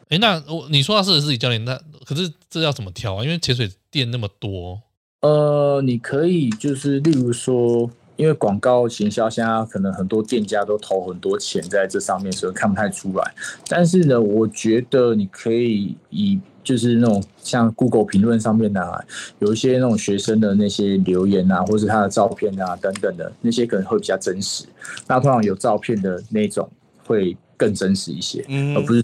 [0.10, 3.24] 哎，那我你说他适合自己教练，那可是这要怎么挑啊？
[3.24, 4.82] 因为潜水店那么多。
[5.22, 7.90] 呃，你可以就是例如说。
[8.18, 13.34] 因为广告行销现在可能很多店家都投很多钱在这上面，所以看不太出来。
[13.70, 19.02] 但是呢，我觉得你可以以就是那种像 Google 评论上面啊，
[19.40, 24.66] 有一些那种学生的那些留言啊，或是他的照片啊等等的那些可能会比较真实。
[25.08, 26.70] 那通常有照片的那种
[27.06, 28.44] 会更真实一些，
[28.76, 29.02] 而不是。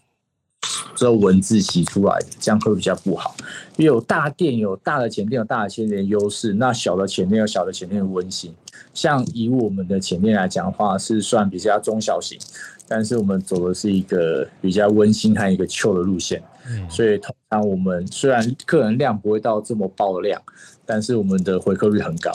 [1.04, 3.36] 只有文字洗出来的，这样会比较不好。
[3.76, 8.54] 因为有大店有大的前店有大的前店优势，那小的前店有小的前店的温馨。
[8.94, 12.40] 像以我们的前店来讲的话，是算比较中小型，
[12.88, 16.42] 但是我们走的是一个比较温馨和一个 chill 的路线。
[16.70, 20.42] 嗯，所以通常我们虽然客人量不会到这么爆量，
[20.86, 22.32] 但是我们的回客率很高。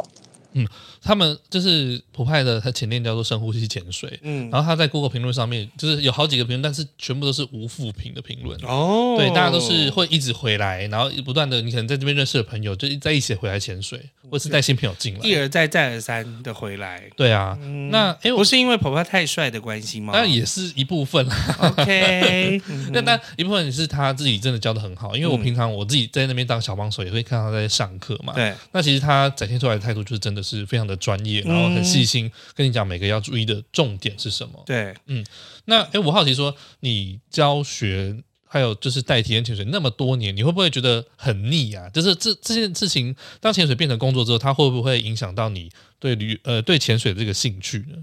[0.52, 0.66] 嗯，
[1.08, 4.20] 他们就是普派的，他前店叫做深呼吸潜水。
[4.20, 8.60] 嗯，然后他在 Google 评论上面就是有好几个评论，但是全部都是无负评的评论。
[8.62, 13.98] 哦，对，大家都是会一直回来，然后不断的，你可能在这边认识的朋友就在一起回来潜水，
[14.30, 17.02] 或是带新朋友进来，一而再再而三的回来。
[17.16, 20.12] 对啊，嗯、那哎，不是因为普派太帅的关系吗？
[20.14, 21.26] 那也是一部分。
[21.58, 22.60] OK，
[22.92, 28.34] 那 那一部分也是他自己真的教的很好，因为我平常我自己在那边当小帮手，也会看他在上课嘛。
[28.34, 30.42] 对，那其实他展现出来的态度就是真的。
[30.48, 34.62] 是非常的专业，然后很细心，跟你讲每个要注意的重点是什么。
[34.66, 35.24] 对，嗯，
[35.64, 41.88] 那哎，我好奇说，你教学还有就是带体验潜水那么多年，你会不会觉得很腻啊？
[41.90, 47.96] 就是这这件事情，当潜水变成工作之后，它会不会影响到你对旅呃对潜水的这个兴趣呢？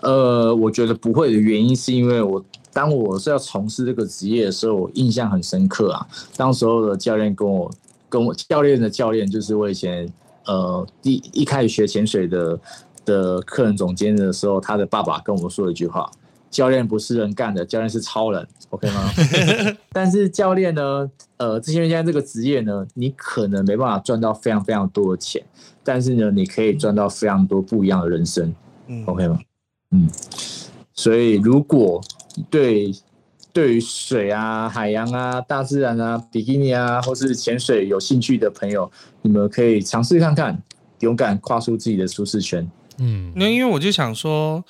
[0.00, 6.06] 呃，我觉得不会的原因是因为我当我是要从事这个职业的时候，我印象很深刻啊。
[6.36, 7.72] 当时候的教练跟我
[8.08, 10.12] 跟我教练的教练，就是我以前。
[10.46, 12.60] 呃，第一,开始学潜水的
[13.04, 16.10] 的客人总监的时候，他的爸爸跟我说了一句话
[16.50, 19.10] ：“教练不是人干的，教练是超人，OK 吗？”
[19.92, 25.42] 但是教练呢，呃，之前现在这个职业呢，你可能没办法赚到非常非常多的钱，
[25.84, 28.54] 但是呢，你可以赚到非常多不一样的人生，
[28.86, 29.38] 嗯，OK 吗？
[29.90, 30.08] 嗯，
[30.92, 32.00] 所以如果
[32.50, 32.92] 对。
[33.52, 40.62] 对于水啊、海洋啊、大自然啊、比基尼啊，或是潜水有兴趣的朋友，你们可以尝试看看，
[41.00, 42.66] 勇敢跨出自己的舒适圈。
[42.98, 44.64] 嗯，那因为我就想说，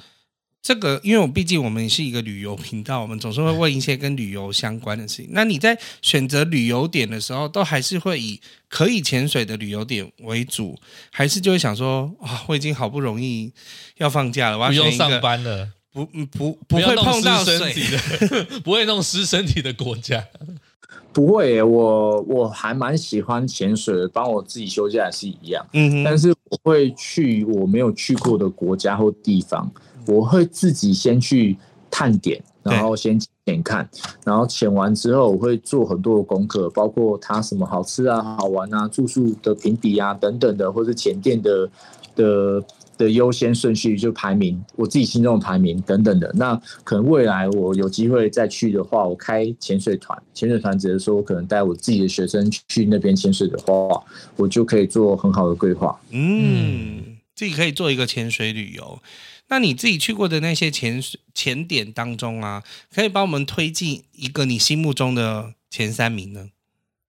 [0.60, 5.28] 这个，因为我毕竟我们是一个旅游频道，我们总是会问一些跟旅游相关的事情。
[5.30, 10.76] 那你在选择旅游点的时候，都还是会以可以潜水的旅游点为主，
[11.10, 13.52] 还是就会想说，啊，我已经好不容易
[13.98, 15.68] 要放假了，我要不用上班了。
[15.92, 17.58] 不不不会碰到水
[17.90, 20.24] 的， 不会弄湿身体的国家。
[21.12, 25.62] 不会、欸，我我还蛮喜欢潜水的，帮我自己休假也是一样。
[25.74, 29.70] 嗯哼，但是我会去我没有去过的国家或地方，
[30.06, 31.58] 我会自己先去
[31.90, 33.86] 探点，然后先潜看，
[34.24, 41.68] 然后潜完之后，我会做很多的功课，包括它什么好吃啊、好玩啊、住宿的评比啊等等的，或者潜店的
[42.16, 42.64] 的。
[43.02, 46.30] 的优先顺序就排名，我自己心中的排名等等的。
[46.34, 54.02] 那可能未来我有机会再去的话，我开潜水团，潜水团只是说我可能带我自己的学生去那边潜水的话，
[54.36, 55.98] 我就可以做很好的规划。
[56.10, 59.00] 嗯，自己可以做一个潜水旅游。
[59.48, 62.62] 那你自己去过的那些潜水潜点当中啊，
[62.94, 66.48] 可以帮我们推荐一个你心目中的前三名呢？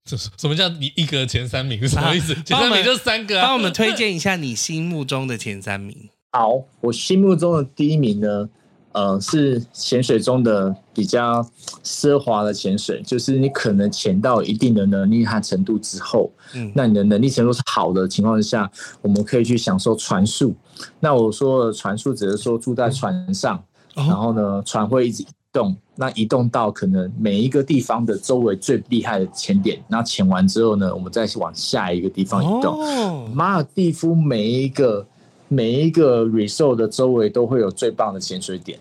[0.05, 2.33] 什什么叫你一格前三名是什么意思？
[2.33, 6.09] 啊、前三名就三个、啊，帮我们推荐一下你心目中的前三名。
[6.31, 8.49] 好，我心目中的第一名呢，
[8.91, 11.47] 呃，是潜水中的比较
[11.83, 18.69] 奢华的潜水，就是你可能潜到一定的能力和程度之后，嗯，那你的能力程度是好的情况下，
[19.01, 20.53] 我们可以去享受船速。
[20.99, 23.57] 那我说的船速只是说住在船上，
[23.95, 25.27] 哦、然后呢，船会一直移。
[25.53, 32.81] 动，那移动到可能每一个地方的周围最厉害的潜点，那潜完之后呢，我们再往下一个地方移动。
[32.81, 35.05] 哦、马尔蒂夫每一个
[35.47, 38.79] 每一个 resort 的周围都会有最棒的潜水点，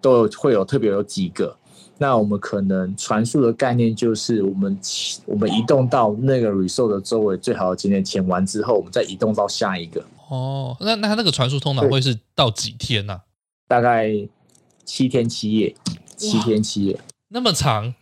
[0.00, 1.54] 都有会有特别有几个。
[1.98, 4.78] 那我们可能传输的概念就是，我们
[5.24, 10.02] 我们移动到那个 resort 的周围最好的景点潜完之后，我们再移动到下一个。
[10.30, 13.20] 哦，那那他那个传输通常会是到几天呢、啊？
[13.68, 14.10] 大概
[14.84, 15.74] 七天七夜。
[16.16, 16.98] 七天七夜，
[17.28, 17.94] 那么长，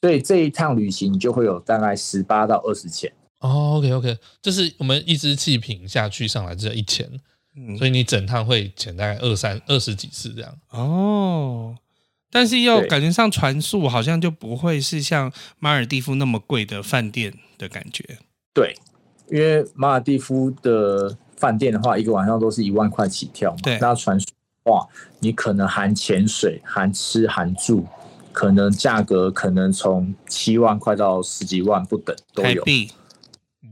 [0.00, 3.12] 所以这一趟旅行就会有大概十八到二十潜。
[3.40, 7.08] 哦，OK OK，就是我们一支气瓶下去上来只有一潜，
[7.54, 10.52] 嗯，所以你整趟会潜大概二三二十几次这样。
[10.70, 11.76] 哦，
[12.30, 18.18] 但是要感觉上船宿好像就不会是像马尔地夫那么贵的饭店的感觉。
[18.52, 18.74] 对，
[19.30, 23.58] 因为马尔地夫的饭店的话，一个晚上都是一万块起跳嘛。
[23.62, 24.26] 对，那船宿。
[24.68, 24.86] 哇，
[25.20, 27.84] 你可能含潜水、含吃、含住，
[28.32, 32.62] 可能价格可能从七万块到十几万不等都有。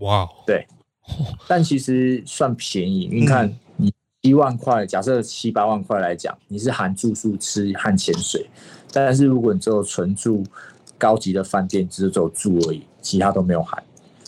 [0.01, 0.67] 哇，对，
[1.47, 3.09] 但其实算便宜。
[3.13, 8.47] 你看，你一万块，假设七八万块来讲，你是含住宿、吃和潜水，
[8.93, 10.45] 但是如果你只有纯住
[10.99, 13.83] 高级的饭店，只是只有住而已，其他都没有含。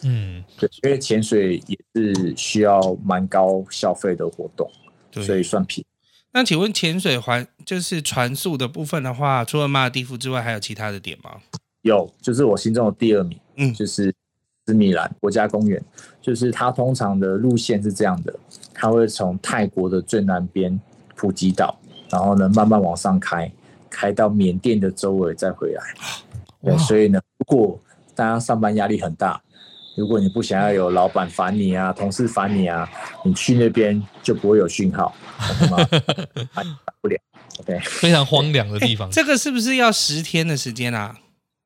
[0.04, 4.70] 嗯，对，因为潜水也是需要蛮高消费的活动，
[5.12, 5.86] 所以算便宜。
[6.32, 11.32] 那请问潜水环就是船速的部分的话，除了马尔地夫之外，还有其他的点吗？
[11.82, 14.14] 有，就是我心中的第二名，嗯，就是
[14.66, 15.82] 斯米兰国家公园。
[16.20, 18.38] 就是它通常的路线是这样的，
[18.74, 20.78] 它会从泰国的最南边
[21.16, 21.78] 普吉岛，
[22.10, 23.50] 然后呢慢慢往上开，
[23.88, 25.82] 开到缅甸的周围再回来。
[26.62, 27.80] 对，所以呢，如果
[28.14, 29.40] 大家上班压力很大。
[29.98, 32.88] 如果你不想要有老板烦你啊，同事烦你啊，
[33.24, 35.12] 你去那边就不会有讯号，
[36.54, 36.64] 打
[37.02, 37.18] 不了。
[37.58, 39.10] OK，非常荒凉的地方。
[39.10, 41.18] 这个是不是要十天的时间啊？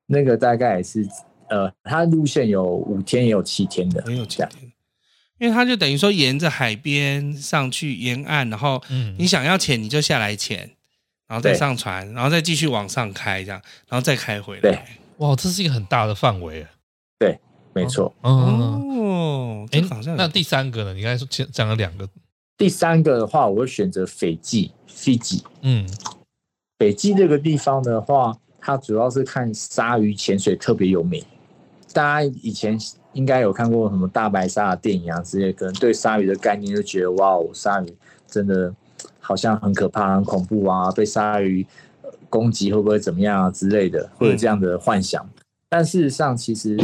[0.07, 1.07] 那个大概也是，
[1.47, 4.49] 呃，它路线有五天也有七天的，没有七天。
[5.37, 8.81] 因为它就等于说沿着海边上去沿岸，然后
[9.19, 10.71] 你想要潜你就下来潜，
[11.27, 14.61] 然后再上船，然后再继续往上开这样，然后再开回来。
[14.61, 14.79] 对，
[15.17, 16.65] 哇，这是一个很大的范围。
[17.19, 17.39] 对。
[17.75, 19.81] 没错，哦，哎，
[20.15, 20.93] 那第三个呢？
[20.93, 22.07] 你刚才说讲了两个，
[22.55, 25.41] 第三个的话，我会选择斐济，Fiji。
[25.61, 25.89] 嗯，
[26.77, 31.23] 斐济这个地方的话，它主要是看鲨鱼潜水特别有名。
[31.91, 32.77] 大家以前
[33.13, 38.71] 应该有看过什么大白鲨的电影啊之类，可能对鲨鱼的概念就觉得哇哦，鲨鱼真的
[39.19, 41.65] 好像很可怕、很恐怖啊，被鲨鱼
[42.29, 45.23] 攻击会不会怎么样啊之类的，会有这样的幻想。
[45.25, 46.77] 嗯、但事实上，其实。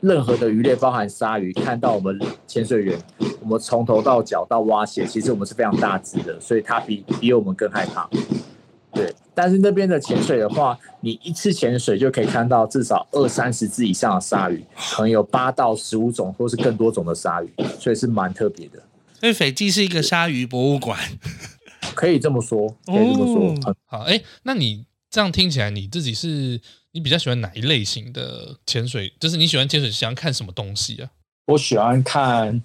[0.00, 2.98] 任何的鱼类，包含鲨鱼，看到我们潜水员，
[3.40, 8.08] 我们从头到脚到挖鞋，其实我们是非常大只的，所以它比比我们更害怕。
[8.92, 18.82] 对，但是那边的潜水的话，你一次潜水就可以看到至少二三十只以上的鲨鱼，可能有八到十五种或是更多种的鲨鱼，所以是蛮特别的。
[19.20, 20.98] 所以斐济是一个鲨鱼博物馆，
[21.94, 23.70] 可以这么说，可以这么说。
[23.70, 26.60] 哦、好，哎、欸，那你这样听起来，你自己是？
[26.92, 29.12] 你比较喜欢哪一类型的潜水？
[29.20, 31.10] 就是你喜欢潜水，喜欢看什么东西啊？
[31.46, 32.60] 我喜欢看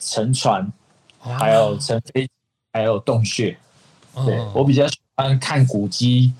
[0.00, 0.72] 沉船，
[1.18, 2.28] 还有沉飞，
[2.72, 3.56] 还有洞穴。
[4.26, 6.32] 对，我比较喜欢看古迹、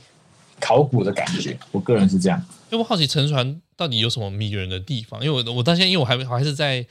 [0.59, 1.59] 考古的感觉。
[1.71, 2.43] 我个人是这样。
[2.71, 5.23] 因为我好奇沉船到底有什么迷人的地方？
[5.23, 6.85] 因为我我到现在，因为我还我还是在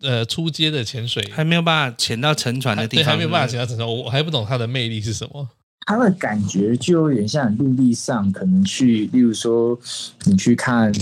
[0.00, 5.48] 呃初阶的潜水，还没有办法潜到沉船的地方，还没有办法潜到沉船，我我还不懂它的魅力是什么。
[5.84, 9.78] 它的感觉就有点像陆地上可能去，例如说
[10.24, 10.92] 你去看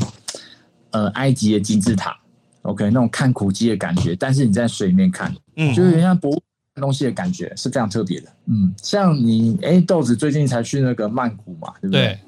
[0.90, 2.18] 呃埃及的金字塔
[2.62, 6.42] ，OK，那种看古迹的感觉，但是你在水里面看，嗯，就有点像博物馆
[6.80, 8.28] 东西的感觉，是非常特别的。
[8.46, 12.06] 嗯，像你哎豆子最近才去那个曼谷嘛，对不对？
[12.06, 12.18] 对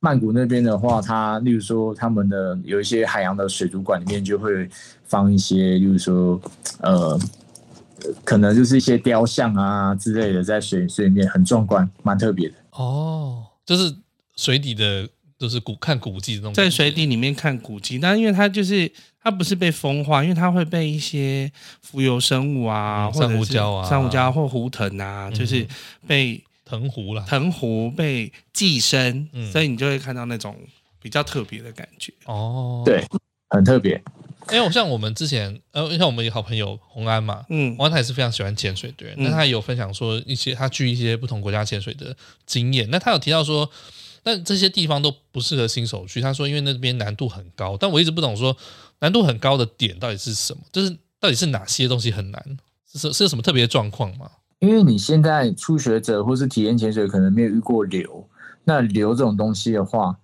[0.00, 4.68] 曼谷那边的话，它例如说他们的有一些海洋的水族馆里面就会
[5.04, 6.40] 放一些，例如说
[6.80, 7.18] 呃。
[8.24, 12.54] 可能就是一些雕像啊之类的，在水水里面很壮观，蛮特别的。
[12.70, 13.94] 哦，就是
[14.36, 18.90] 水底的，就是古看古迹那种，在水底里面看古迹，但因为它就是
[19.22, 21.50] 它不是被风化，因为它会被一些
[21.82, 25.66] 浮游生物啊，嗯、珊瑚礁啊、珊瑚礁或湖藤啊，嗯、就是
[26.06, 30.56] 被藤壶了，藤壶被寄生，嗯、所以你就会看到那种
[31.00, 32.12] 比较特别的感觉。
[32.24, 33.04] 哦，对，
[33.50, 34.02] 很特别。
[34.50, 42.14] 因为我像我们之前，呃，像我们有好朋友洪安嘛，嗯，洪安他也是非常喜欢潜水的人，那、嗯、他也有分享说一些他去一些不同国家潜水的
[42.44, 42.90] 经验。
[42.90, 43.70] 那他有提到说，
[44.24, 46.20] 那这些地方都不适合新手去。
[46.20, 47.76] 他说，因为那边难度很高。
[47.78, 48.56] 但我一直不懂说
[48.98, 50.90] 难度很高的点到底是什么，就是
[51.20, 52.58] 到底是哪些东西很难，
[52.92, 54.28] 是是有什么特别的状况吗？
[54.58, 58.28] 因为你现在初学者或是体验潜水，可能没有遇过流，
[58.64, 60.16] 那流这种东西的话。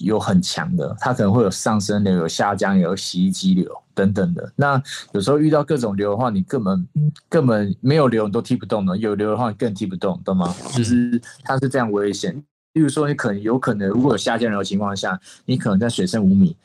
[0.00, 4.52] 有很强的，它可能会有上升流、有下降流、有洗衣机流等等的。
[4.56, 4.82] 那
[5.12, 6.88] 有时候遇到各种流的话，你根本
[7.28, 10.54] 根本没有流你都踢不动的，有流的话你更踢不动，懂吗？
[10.74, 12.34] 就是它是这样危险。
[12.72, 16.56] 例如说，你可能有可能如果有下降流的情况下，你可能在水深五米，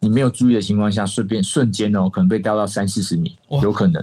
[0.00, 4.02] 你没有注意的情况下，顺便瞬间哦，可能被掉到三四十米，有可能。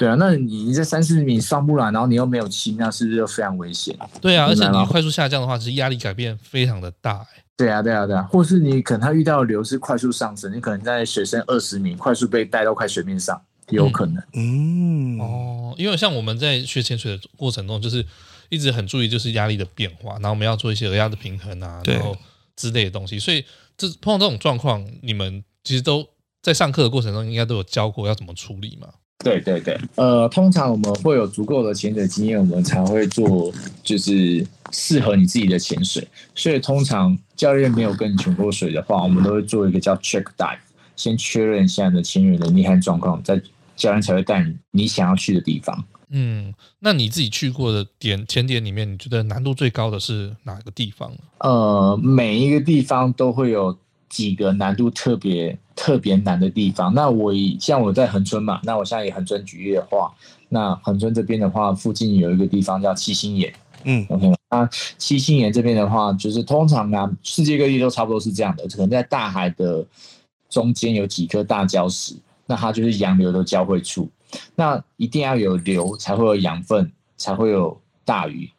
[0.00, 3.94] 对啊，那你在三四十米上不来，然后你又没有气，那是不是就非常危险？
[4.18, 7.44] 对啊，而且你快速下降的话，其实压力改变非常的大，欸。
[7.54, 13.38] 对啊，对啊，对啊，或是你可能他遇到的流是快速上升，你可能在水深二十米快速被带到快水面上，
[13.68, 14.16] 有可能。
[14.32, 18.02] 嗯，嗯哦，因为像我们在学潜水的过程中，就是
[18.48, 22.16] 一直很注意就是压力的变化，然后我们要做一些额压的平衡啊，然后
[22.56, 23.18] 之类的东西。
[23.18, 23.44] 所以
[23.76, 26.08] 这碰到这种状况，你们其实都
[26.40, 28.88] 在上课的过程中应该都有教过要怎么处理嘛？
[29.22, 33.52] 对对对，呃，通常我们会有足够的潜水经验，我们才会做
[33.82, 36.06] 就是适合你自己的潜水。
[36.34, 40.56] 所以通常教练没有跟你潜过水的话，我们都会做一个叫 check dive，
[40.96, 43.38] 先确认现在的潜水能力和状况，再
[43.76, 45.84] 教练才会带你你想要去的地方。
[46.08, 51.12] 嗯，那你自己去过的点潜点里面，你觉得难度最高的是哪个地方？
[51.40, 53.76] 呃，每一个地方都会有。
[54.10, 60.12] 几个难度特别特别难的地方，那我像我在恒春嘛，那我现在以恒春举例的话，
[60.48, 63.54] 那恒春这边的话，附近有一个地方叫七星岩，
[63.84, 69.86] 嗯，OK，那七星岩这边的话，就是通常啊，世界各地都差不多是这样的，可能在大海的
[70.48, 74.10] 中间有几颗大礁石，那它就是洋流的交汇处，
[74.56, 78.50] 那一定要有流才会有养分，才会有大鱼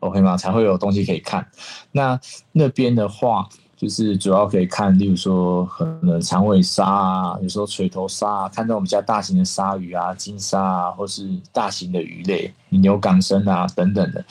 [0.00, 0.36] ，OK 吗？
[0.36, 1.46] 才会有东西可以看，
[1.92, 2.20] 那
[2.50, 3.48] 那边的话。
[3.80, 14.22] 就是主要可以看，例如说可能长尾鲨啊，有时候锤头鲨啊，看到我们家大型的鲨鱼啊、金鲨啊，或是大型的鱼类、牛港生啊等等的。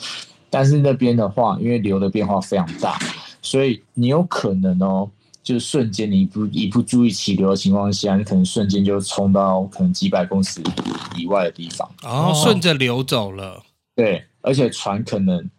[0.48, 2.96] 但是那边的话，因为流的变化非常大，
[3.42, 5.10] 所以你有可能哦，
[5.42, 10.62] 就是瞬间你不一不注意起流的情况下，你可能瞬间就冲到可能几百公尺
[11.16, 13.60] 以外的地方，然后顺着流走了。
[13.96, 15.50] 对，而且船可能。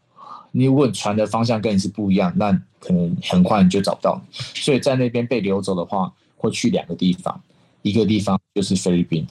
[0.54, 4.38] 你问船的方向跟你是不一样，那可能很快你就找不到你。
[4.60, 7.42] 所以在那边被流走的话，会去两个地方，
[7.84, 9.26] 一个地方就是菲律宾，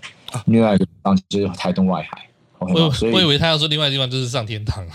[0.46, 2.26] 另外一个地方就是台东外海。
[2.60, 4.86] 我我以为他要说另外地方就是上天堂。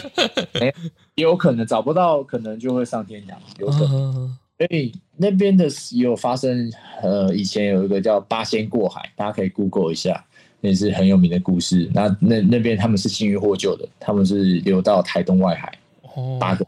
[0.60, 0.72] 哎，
[1.16, 4.38] 有可能找不到，可能就会上天堂，有可能。
[4.56, 10.24] 所以那边的也有发生，呃，以前有一个叫八仙过海，大家可以 Google 一下。
[10.62, 11.88] 也是很有名的故事。
[11.94, 15.72] 那那那边他们是幸运获救的，他们是流到台东外海。
[16.14, 16.66] 哦，八个。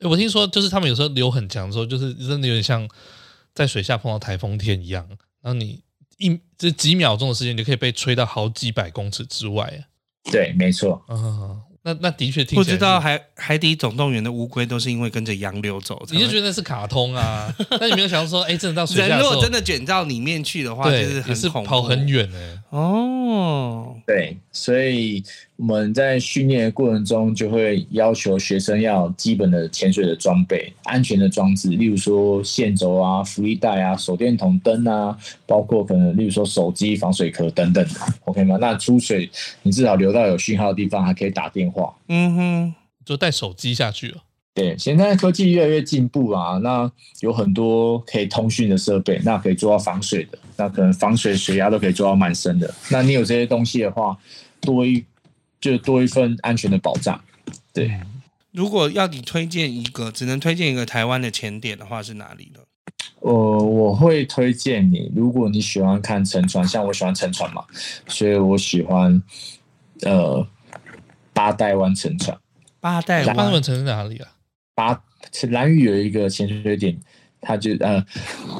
[0.00, 2.88] 欸，我听说就是他们有时候流很强的时候，就是真的有点像
[3.54, 5.06] 在水下碰到台风天一样。
[5.42, 5.80] 然后你
[6.18, 9.86] 一这几秒钟的时间，你就可以被吹到好几百公尺之外。
[10.30, 11.04] 对，没错。
[11.08, 11.62] 嗯。
[11.86, 17.54] 那那的确听不知道海海底总动员的乌龟都是因为跟着洋流走，你就觉得那是卡通啊？
[17.80, 22.60] 那你没有想到说，哎、欸，真的到水下人如果真的卷到里面去的话，就是很恐怖，跑很远哎、欸。
[22.70, 25.22] 哦，对，所以
[25.56, 37.94] 我们在训练的过程中就会要求学生要基本的潜水的装备、安全的装置，例如说线轴啊、浮力带啊、手电筒灯啊，包括可能例如说手机防水壳等等的
[38.26, 38.58] ，OK 吗？
[38.60, 39.30] 那出水
[39.62, 41.94] 你至少留到有讯号的地方，还可以打电话。
[42.08, 44.18] 嗯哼，就带手机下去了。
[44.52, 46.90] 对，现在科技越来越进步啊，那
[47.20, 52.74] 有很多可以通讯的设备，那可以做到防水的，那可能防水水压都可以做到蛮深的。
[52.90, 54.16] 那你有这些东西的话，
[54.60, 55.04] 多一
[55.60, 57.20] 就多一份安全的保障。
[57.72, 58.00] 对，
[58.52, 62.60] 如果要你推荐一个，只能推荐一个台湾的潜点的话，是哪里呢？
[63.20, 67.64] 我我会推荐你，如果你喜欢看沉船，像我喜欢沉船嘛，
[68.06, 69.20] 所以我喜欢
[70.02, 70.46] 呃
[71.32, 72.36] 八代湾沉船。
[72.78, 74.28] 八代湾八代湾沉在哪里啊？
[74.74, 75.02] 八
[75.48, 76.96] 蓝屿有一个潜水点，
[77.40, 78.04] 他就呃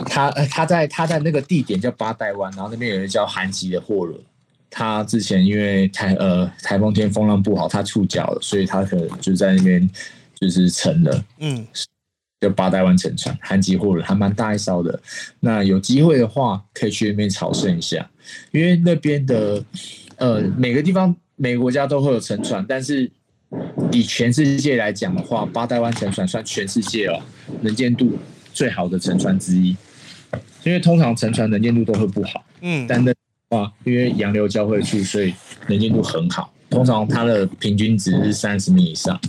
[0.06, 4.20] 他他在他在那个地点叫八代湾，然后那边有一个叫韩籍的货轮，
[4.78, 9.88] 他之前因为台呃台风天风浪不好，他触礁了，所以他可能就在那边
[10.38, 11.24] 就是沉了。
[11.38, 11.66] 嗯。
[12.38, 15.00] 就八代湾沉船，韩籍货轮还蛮大一艘的。
[15.40, 18.06] 那有机会的话，可以去那边朝圣一下，
[18.50, 19.64] 因为那边的
[20.16, 23.10] 呃每个地方每个国家都会有沉船，但是
[23.90, 27.18] 以全世界来讲的话，八代湾沉船算全世界哦
[27.62, 28.18] 能见度
[28.52, 29.74] 最好的沉船之一。
[30.62, 33.14] 因为通常沉船能见度都会不好，嗯，但那
[33.50, 35.34] 话因为洋流交汇处，所以
[35.68, 36.52] 能见度很好。
[36.70, 39.20] 通常它的平均值是三十米以上，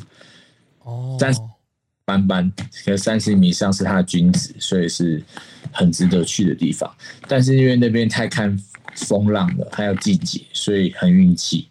[0.84, 1.40] 哦，三十。
[2.08, 2.50] 班班，
[2.86, 5.22] 可三十米以上是它的均值，所以是
[5.74, 6.90] 很值得去的地方。
[7.28, 8.58] 但是因为那边太看
[8.96, 11.68] 风浪了，还有季节，所以很运气。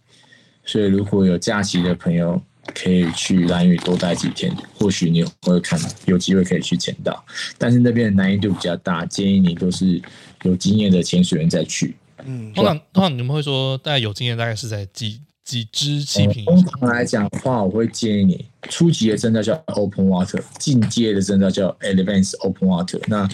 [0.67, 2.39] 所以如果有假期的朋友，
[2.75, 7.25] 可以去兰屿多待几天，或许你会看有机会可以去潜到。
[7.57, 9.99] 但是那边的难易度比较大，建议你都是
[10.43, 11.97] 有经验的潜水员再去。
[12.27, 15.21] 嗯，通常通常你们会说，大概有经验大概是在几？
[15.47, 16.45] 几支气瓶？
[16.45, 23.01] 通常来讲的话，我会建议你初级的证照叫 Open Water，进阶的证照叫 Advanced Open Water。
[23.07, 23.29] 那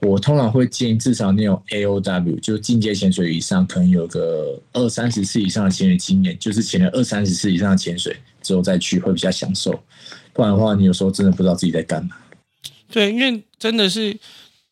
[0.00, 9.70] 我通常会建议至少你有 AOW，就进阶潜水以上，可能有个二三十次以上的潜水经验，就是潜了二三十次以上的潜水之后再去会比较享受。
[10.32, 12.16] 不然的话，你有时候真的不知道自己在干嘛。
[12.90, 14.18] 对，因为真的是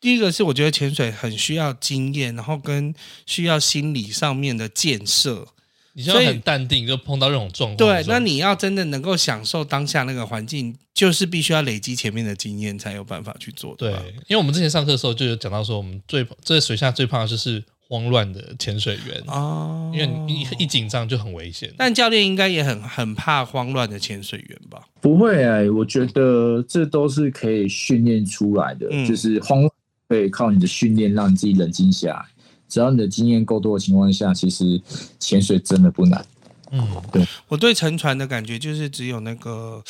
[0.01, 2.93] 第一个是我觉得潜水很需要经验，然后跟
[3.25, 5.47] 需要心理上面的建设。
[5.93, 7.77] 你就要很淡定，就碰到这种状况。
[7.77, 13.75] 对，那你要真的能够享受当下那个环境，就是必须要累积前面的经验，才有办法去做。
[13.75, 13.91] 对，
[14.27, 21.69] 因为我们之前上课的时候就有讲到说，我们最这水下最怕的就是慌乱的潜水员哦，因为你一紧张就很危险。
[21.77, 24.87] 但教练应该也很很怕慌乱的潜水员吧？
[25.01, 29.69] 不会哎、欸，我觉得这都是可以训练出来的，嗯、就是慌
[30.15, 32.25] 以靠你的训练让你自己冷静下来。
[32.67, 34.81] 只要你的经验够多的情况下，其实
[35.19, 36.25] 潜水真的不难。
[36.71, 37.27] 嗯，对。
[37.49, 39.83] 我对沉船的感觉就是只有那个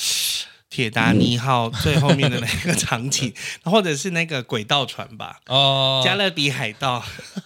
[0.68, 3.32] 铁达尼号最后面的那个场景，
[3.66, 5.40] 嗯、 或者是那个轨道船吧。
[5.48, 7.04] 哦，加勒比海盗，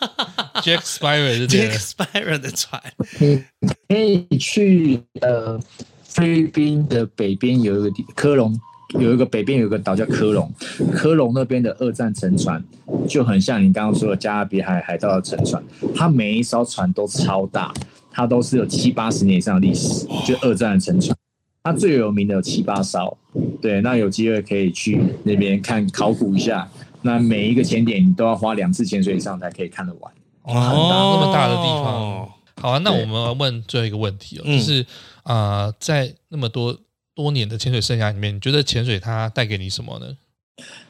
[0.64, 2.82] Jack Sparrow，Jack Sparrow 的船。
[3.20, 3.44] 你
[3.90, 5.60] 可以去呃
[6.04, 8.58] 菲律宾的北边有一个地科隆。
[8.90, 10.52] 有一个北边有一个岛叫科隆，
[10.94, 12.64] 科隆那边的二战沉船
[13.08, 15.62] 就很像你刚刚说的加勒比海海盗的沉船，
[15.96, 17.74] 它每一艘船都超大，
[18.12, 21.18] 它都是有七八十年以上的历史，就二战的沉船，
[21.64, 23.18] 它最有名的有七八艘，
[23.62, 26.70] 对，那有机会可以去那边看考古一下，
[27.02, 30.14] 那每一个潜点你都要花两次潜水以上才可以看得完，
[30.44, 32.30] 哦，那么大的地方，
[32.62, 34.86] 好啊，那我们问最后一个问题哦，就是
[35.24, 36.78] 啊、呃，在那么多。
[37.16, 40.06] 多年的潜水生涯里面，你觉得潜水它带给你什么呢？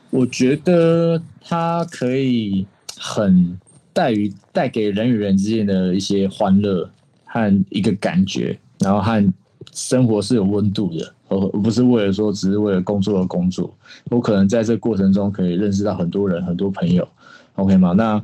[0.09, 2.65] 我觉得它可以
[2.97, 3.59] 很
[3.93, 6.89] 带于带给人与人之间的一些欢乐
[7.25, 9.33] 和一个感觉，然后和
[9.71, 13.71] 生活是有温度的，而不是为了说只是为了工作而工作。
[14.05, 17.07] 我可能在这过程中可以认识到很多人、很多朋友
[17.53, 17.91] ，OK 吗？
[17.91, 18.19] 那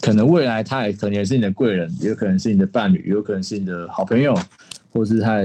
[0.00, 4.34] 可能未来他也可能也是你的贵人，也有可能是你的伴侣，也有可能是你的好朋友，
[4.90, 5.42] 或是他。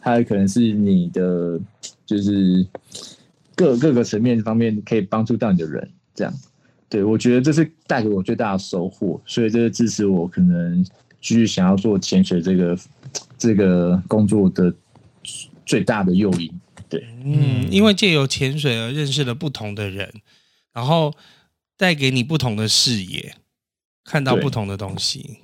[0.00, 1.58] 它可能是你的，
[2.06, 2.66] 就是
[3.54, 6.32] 各各个层面方面可以帮助到你的人，这样，
[6.88, 10.84] 对，我觉得这是带给我最大的收获，所以这是支持我可能
[11.20, 12.78] 继续想要做潜水这个
[13.36, 14.72] 这个工作的
[15.66, 16.50] 最大的诱因。
[16.88, 20.12] 对，嗯，因为借由潜水而认识了不同的人，
[20.72, 21.14] 然后
[21.76, 23.34] 带给你不同的视野，
[24.04, 25.38] 看到不同的东西。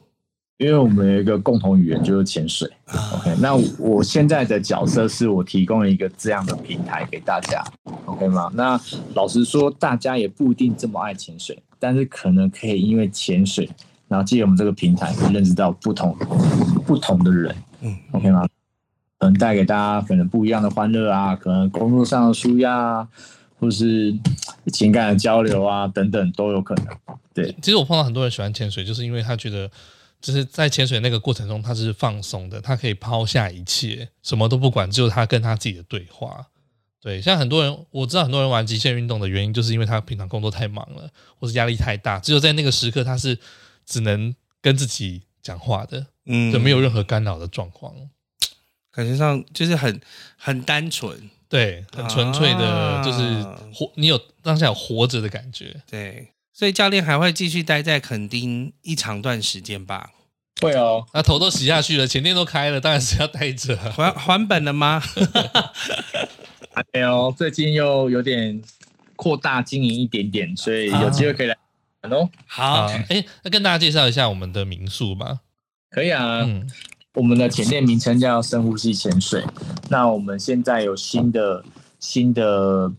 [0.59, 2.67] 因为我们有一个共同语言就是潜水
[3.15, 3.35] ，OK。
[3.41, 7.63] 那我现在的角色是我提供了一个这样的平台给大家
[8.07, 8.51] ，OK 吗？
[8.55, 8.81] 那
[9.15, 13.69] 老实说，大家也不一定这么爱潜水，但是可能可以因为潜水，
[14.09, 16.17] 然后借我们这个平台，认识到不同
[16.87, 18.49] 不同的人，嗯，OK 吗？
[19.19, 23.09] 可能带给大家可能不一样的欢乐啊，可能工作上的舒压啊，
[23.61, 24.15] 或是
[24.73, 26.87] 情感的交流啊，等等都有可能。
[27.35, 29.71] 对，其实我碰到很多人喜欢潜水，就是因为他觉得。
[30.27, 36.49] 就是在潜水那个过程中，他是放松的，他可以抛下一切，什么都不管，只有他跟他自己的对话。
[37.01, 41.09] 对，像很多人，我知道很多人玩极限运动的原因，就是因为他平常工作太忙了，
[41.39, 43.39] 或是压力太大，只有在那个时刻，他是
[43.85, 47.95] 只能跟自己讲话的，嗯，就没有任何干扰的状况，
[48.91, 50.01] 感觉上就是很
[50.37, 56.31] 很单纯，对，很纯粹的，就是活，你有当下有活着的感觉，对。
[56.53, 60.11] 所以教练还会继续待在垦丁一长段时间吧？
[60.63, 63.77] 会哦，那头都洗下去了，前店都开了，当然是要待着。
[63.77, 65.03] 还还本了吗？
[66.73, 68.63] 还没有，最近又有点
[69.17, 71.57] 扩大经营一点点，所以有机会可以来
[72.03, 72.29] 玩哦。
[72.47, 75.41] 好，哎，那跟大家介绍一下我们的民宿吧。
[75.91, 76.67] 可以啊，嗯，
[77.15, 79.45] 我们的潜店名称叫深呼吸潜水。
[79.91, 81.63] 那我们现在有新的
[82.01, 82.91] 新的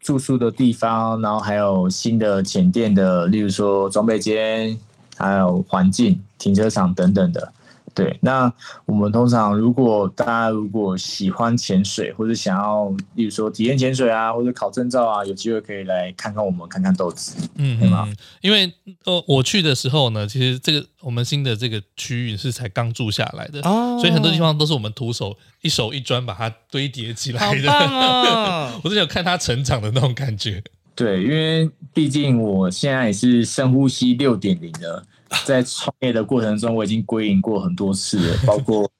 [0.00, 4.76] 住宿的地方，然后还有新的潜店的，例如说装备间。
[5.16, 7.52] 还有环境、停车场等等的，
[7.94, 8.18] 对。
[8.20, 8.52] 那
[8.84, 18.08] 我们通常，如果大家如果喜欢潜水，或者想要，例如说体验潜水啊，或者考证照啊，有机会可以来看看我们，看看豆子，嗯，对吗？
[18.42, 18.72] 因为
[19.04, 28.70] 呃，我去的时候呢，其实这个我们新的这个区域是才刚住下来的，哦，所以很多地方都是我们徒手一手一砖把它堆叠起来的，哦！
[28.84, 30.62] 我是有看它成长的那种感觉。
[30.96, 35.04] 对，因为毕竟我现在也是深呼吸六点零的，
[35.44, 38.90] 在创业的过程中，我已经归隐过很多次了，包括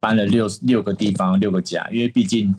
[0.00, 1.86] 搬了六六个地方、六个家。
[1.92, 2.54] 因为毕竟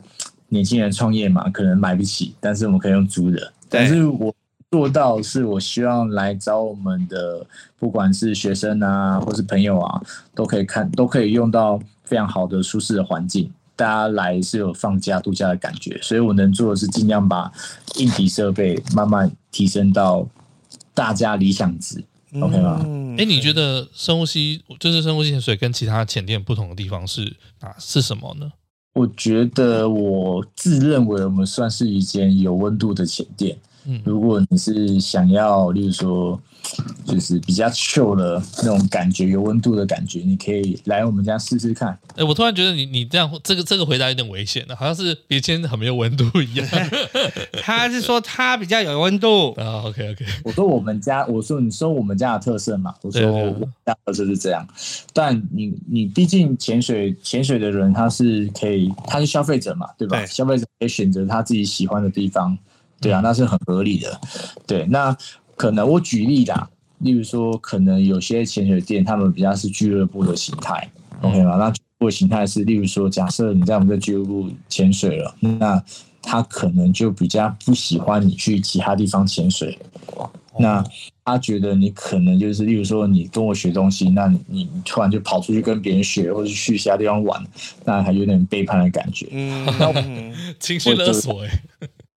[0.50, 3.52] 年轻人创业嘛，可能买不起，但是我们可以用租的。
[3.68, 4.32] 但是我
[4.70, 7.44] 做到是我希望来找我们的，
[7.80, 10.00] 不管是学生啊，或是朋友啊，
[10.32, 13.50] 都可以看，都可以用到非常好的、舒适的环境。
[13.76, 17.52] 大家来是有放假度假的感觉，所以我能做的是尽量把
[17.96, 20.26] 硬体设备慢慢提升到
[20.94, 22.02] 大家理想值，
[22.32, 22.80] 嗯，OK 吗？
[23.18, 28.50] 哎，你觉得深呼吸就是深呼吸潜水跟其他潜店不同的地方是啊是什么呢？
[28.94, 33.58] 我觉得我自认为我们算是一间有温度的潜店。
[33.86, 36.40] 嗯，如果你是想要，例如说。
[37.04, 41.90] 就是比较 chill 的那种感觉，有温度的感觉，你可以来我们家试试看。
[41.90, 46.66] 哎、欸，我突然觉得你你这样这个这个回答有点危险的，好像是别间很没有温度一样。
[47.62, 49.86] 他是说他比较有温度 啊。
[49.86, 54.66] OK OK，我说我们家，我说你说我们家的特色嘛，我说我们家的特色是这样。
[55.12, 60.18] 但你你毕竟潜水潜水的人他是可以，他是消费者嘛，对吧？
[60.18, 62.58] 对消费者可以选择他自己喜欢的地方，
[63.00, 64.20] 对啊，嗯、那是很合理的。
[64.66, 65.16] 对，那。
[65.58, 66.68] 可能我举例啦，
[66.98, 70.86] 例如说，可能有些潜水店他们比较是俱乐部的形态
[71.22, 71.56] ，OK 吗？
[71.56, 75.82] 那俱乐部的形态是，例如说，假设你在我们的俱乐部潜水了，那
[76.20, 79.78] 他可能就比较不喜欢你去其他地方潜水，
[80.58, 80.84] 那
[81.24, 87.42] 他觉得你可能就是，例如说，你跟我学东西，那你你突然就跑出去跟别人学，或者去其他地方玩，
[87.82, 89.90] 那还有点背叛的感觉，嗯， 那
[90.60, 91.62] 情绪勒索哎。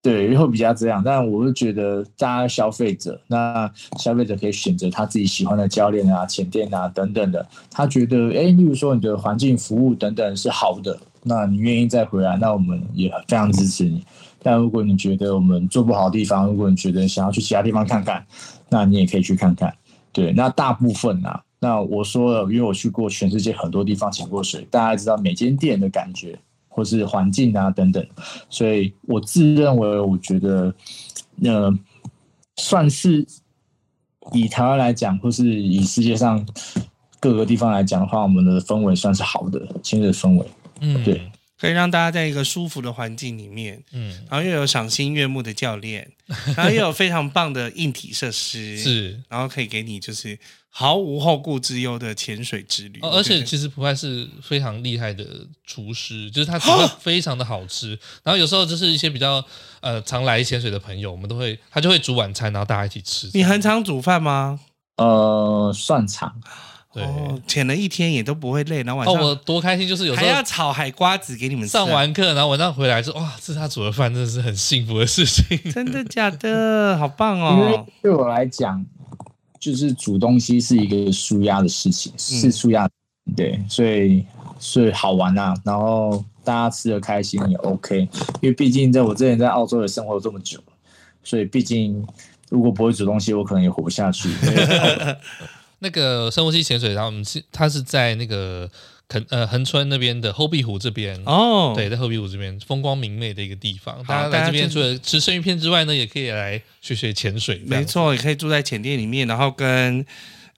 [0.09, 7.47] 对，会比较这样，但我是觉得大家消费者，那消费者可以选择他自己喜欢的教练啊、前店啊等等的。
[7.69, 14.03] 他觉得，哎，例如说你的环境服务等等是好的，那你愿意再回来，那我们也非常支持你。
[14.41, 18.25] 但如果你觉得我们做不好的地方，如果你觉得想要去其他地方看看，
[18.67, 19.71] 那你也可以去看看。
[20.11, 26.39] 对，那大部分啊，那我说了，因为我去过全世界很多地方潜过水，大家知道每间店的感觉。
[26.69, 28.05] 或是环境啊等等，
[28.49, 30.73] 所以我自认为，我觉得，
[31.43, 31.73] 呃，
[32.55, 33.25] 算是
[34.31, 36.45] 以台湾来讲，或是以世界上
[37.19, 40.45] 各个地方来讲的话，我们的氛围算是好的，亲热氛围，
[40.79, 41.29] 嗯，对，
[41.59, 46.09] 可以让大家在一个舒服的环境里面，嗯，然后又有赏心悦目的教练，
[46.55, 50.37] 然后又有非常棒的硬体设施，是，然后可以给你就是。
[50.71, 55.25] 毫无后顾之忧的潜水之旅，哦，而且其实普派是非常厉害的
[55.65, 57.97] 厨师，就是他 煮的非常的好吃。
[58.23, 59.43] 然后有时候就是一些比较
[59.81, 63.31] 呃常来潜水的朋友，我们都会他就会煮晚餐，然后大家一起吃。
[63.33, 64.59] 你很常煮饭吗？
[64.97, 66.39] 呃，算常。
[66.93, 67.05] 对，
[67.47, 71.69] 潜了一天也都不会累，然后晚上哦，我多开心，就是有时候还要炒海瓜子给你们吃。
[71.69, 75.59] 上完课，然后晚上回来说哇，这是他煮的饭，真的是很幸福的事情。
[75.71, 76.97] 真的假的？
[76.97, 77.57] 好棒哦！
[77.59, 78.85] 因为对我来讲。
[79.59, 82.89] 就是煮东西是一个舒压的事情，是舒压，
[83.35, 84.25] 对，所以
[84.57, 88.07] 所以好玩啊，然后大家吃的开心也 OK，
[88.39, 90.57] 因为毕竟在我之前在澳洲也生活了这么久，
[91.25, 92.01] 所以毕竟
[92.47, 94.29] 如果不会煮东西，我可能也活不下去。
[95.79, 98.69] 那个深呼吸潜水，然后我们是它是在那个。
[99.11, 107.59] 恒呃恒春那边的后壁湖这边哦，对，在后壁湖这边风光明媚的一个地方，大家来这边除了吃生鱼片之外呢，也可以来学学潜水。
[107.65, 110.05] 没错，也可以住在潜店里面，然后跟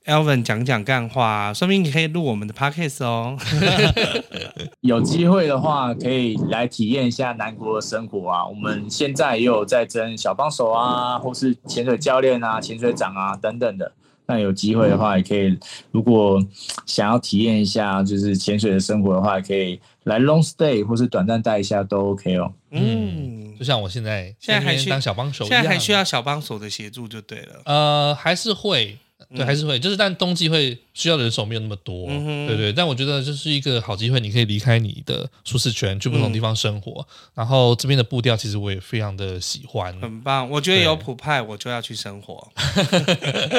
[0.05, 3.38] Alvin 讲讲干话，说明你可以录我们的 Podcast 哦。
[4.82, 8.45] 有机会的话，可以来体验一下南国的生活啊。
[8.45, 13.93] 我们现在也有在征小帮手啊，或是潜水教练啊、潜水长啊等等的。
[14.32, 15.58] 那有机会的话，也可以。
[15.92, 16.42] 如果
[16.86, 22.54] 想要体验一下就是潜水的生活的话，也可以来 long stay 或是短暂待一下都 OK 哦。
[22.72, 27.62] 嗯，就像我现在现在还需当小帮手，现在还需要小帮手的协助就对了。
[27.66, 28.98] 呃，还是会。
[29.34, 32.74] 对，还是会，就是但冬季会需要的人手没有那么多，对对。
[32.74, 37.02] 但我觉得这是一个好机会，你可以离开你的舒适圈，去不同地方生活。
[37.02, 37.06] 嗯、
[37.36, 40.50] 然后这边的步调其实我也非常的喜欢，很棒。
[40.50, 42.52] 我觉得有普派，我就要去生活，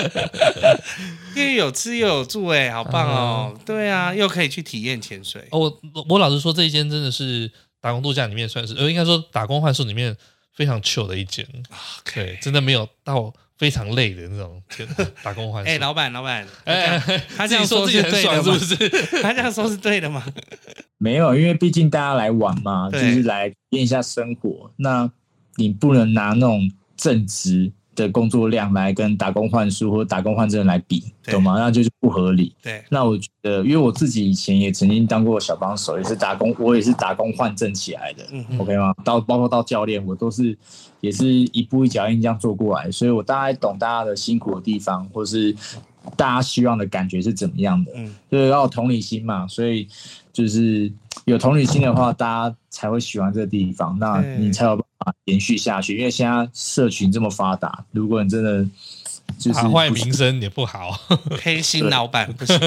[1.35, 3.53] 因为有吃又有住，哎，好棒哦！
[3.55, 5.49] 嗯、对啊，又可以去体验潜水。
[5.53, 7.51] 哦，我我老实说，这一间真的是
[7.81, 10.15] 打工度假里面算是，呃，应该说打工换宿里面
[10.53, 11.47] 非常 chill 的一间。
[12.13, 13.33] 对，真的没有到。
[13.63, 14.61] 非常累的那种
[15.23, 15.73] 打工环境。
[15.73, 16.99] 哎，老板，老板，哎，
[17.37, 18.77] 他这样说自己很爽是不是？
[19.23, 20.21] 他这样说是对的吗？
[20.99, 24.69] 没有，因为毕竟大家来玩嘛，就是来体验一下生活。
[24.79, 25.09] 那
[25.55, 31.57] 你不能拿那种正职的工作量来跟打工换书或者打工换证来比，懂吗？
[31.59, 32.55] 那就是不合理。
[32.63, 38.25] 对，那我觉得，因为我自己以前也曾经当过小帮手，也是打工，我也是打工换证起来的。
[38.33, 38.95] 嗯，OK 吗？
[39.05, 40.57] 到包括到教练，我都是
[41.01, 45.55] 也是一步一脚印这样做过来，所以我大概懂大家的辛苦的地方，或是
[46.17, 47.93] 大家希望的感觉是怎么样的。
[47.95, 49.87] 嗯，就是要有同理心嘛，所以
[50.33, 50.91] 就是
[51.27, 54.83] 有同理心的话，大家才会喜欢这个地方，那你才有。
[55.25, 58.65] 延续下去，因为现在社群这么发达，如果你真的
[59.39, 60.99] 就是打坏名声也不好，
[61.43, 62.59] 黑心老板不行，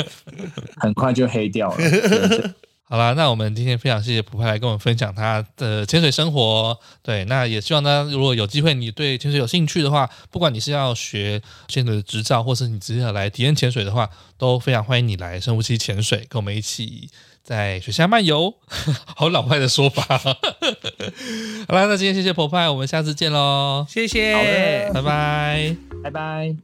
[0.78, 1.78] 很快就黑掉了。
[2.88, 6.78] 好啦，那我们今天非常谢谢普派来跟我们分享他的潜水生活。
[7.02, 14.08] 对，那也希望大家如果有机会，你对潜水有兴趣的话，不管你是要学潜水的执照，或是你直接要来体验潜水的话，
[14.38, 17.10] 都非常欢迎你来深呼吸潜水，跟我们一起。
[17.46, 18.56] 在水下漫游，
[19.16, 20.18] 好老派的说法。
[20.18, 23.86] 好啦，那今天谢谢婆派，我们下次见喽。
[23.88, 26.56] 谢谢，拜拜，拜拜。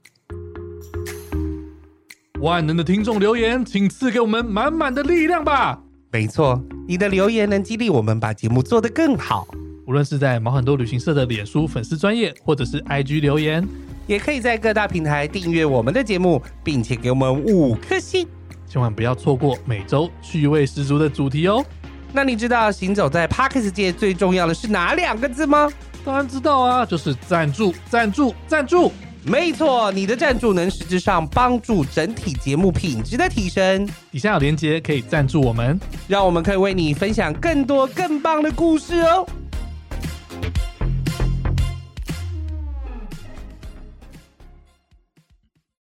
[2.39, 5.79] 万能的听众留言，请赐给我们满满的力量吧。
[6.11, 9.47] 没错，你的留言能激励我们把节目做得更好。
[9.86, 13.67] 无论是在毛很多旅行社的脸书粉丝专页，或者是 IG 留言，
[14.07, 18.27] 也可以在各大平台订阅我们的节目，并且给我们五颗星。
[18.72, 21.61] 千万不要错过每周趣味十足的主题哦！
[22.13, 25.69] 那你知道行走在 Podcast 界最重要的是哪两个字吗？
[26.05, 28.89] 当然知道啊，就是赞助、赞助、赞助。
[29.26, 33.86] 没错，你的赞助能实质上帮助整体节目品质的提升。
[34.09, 39.28] 底下有链接可以赞助我们，让我们可以为你分享更多更棒的故事哦。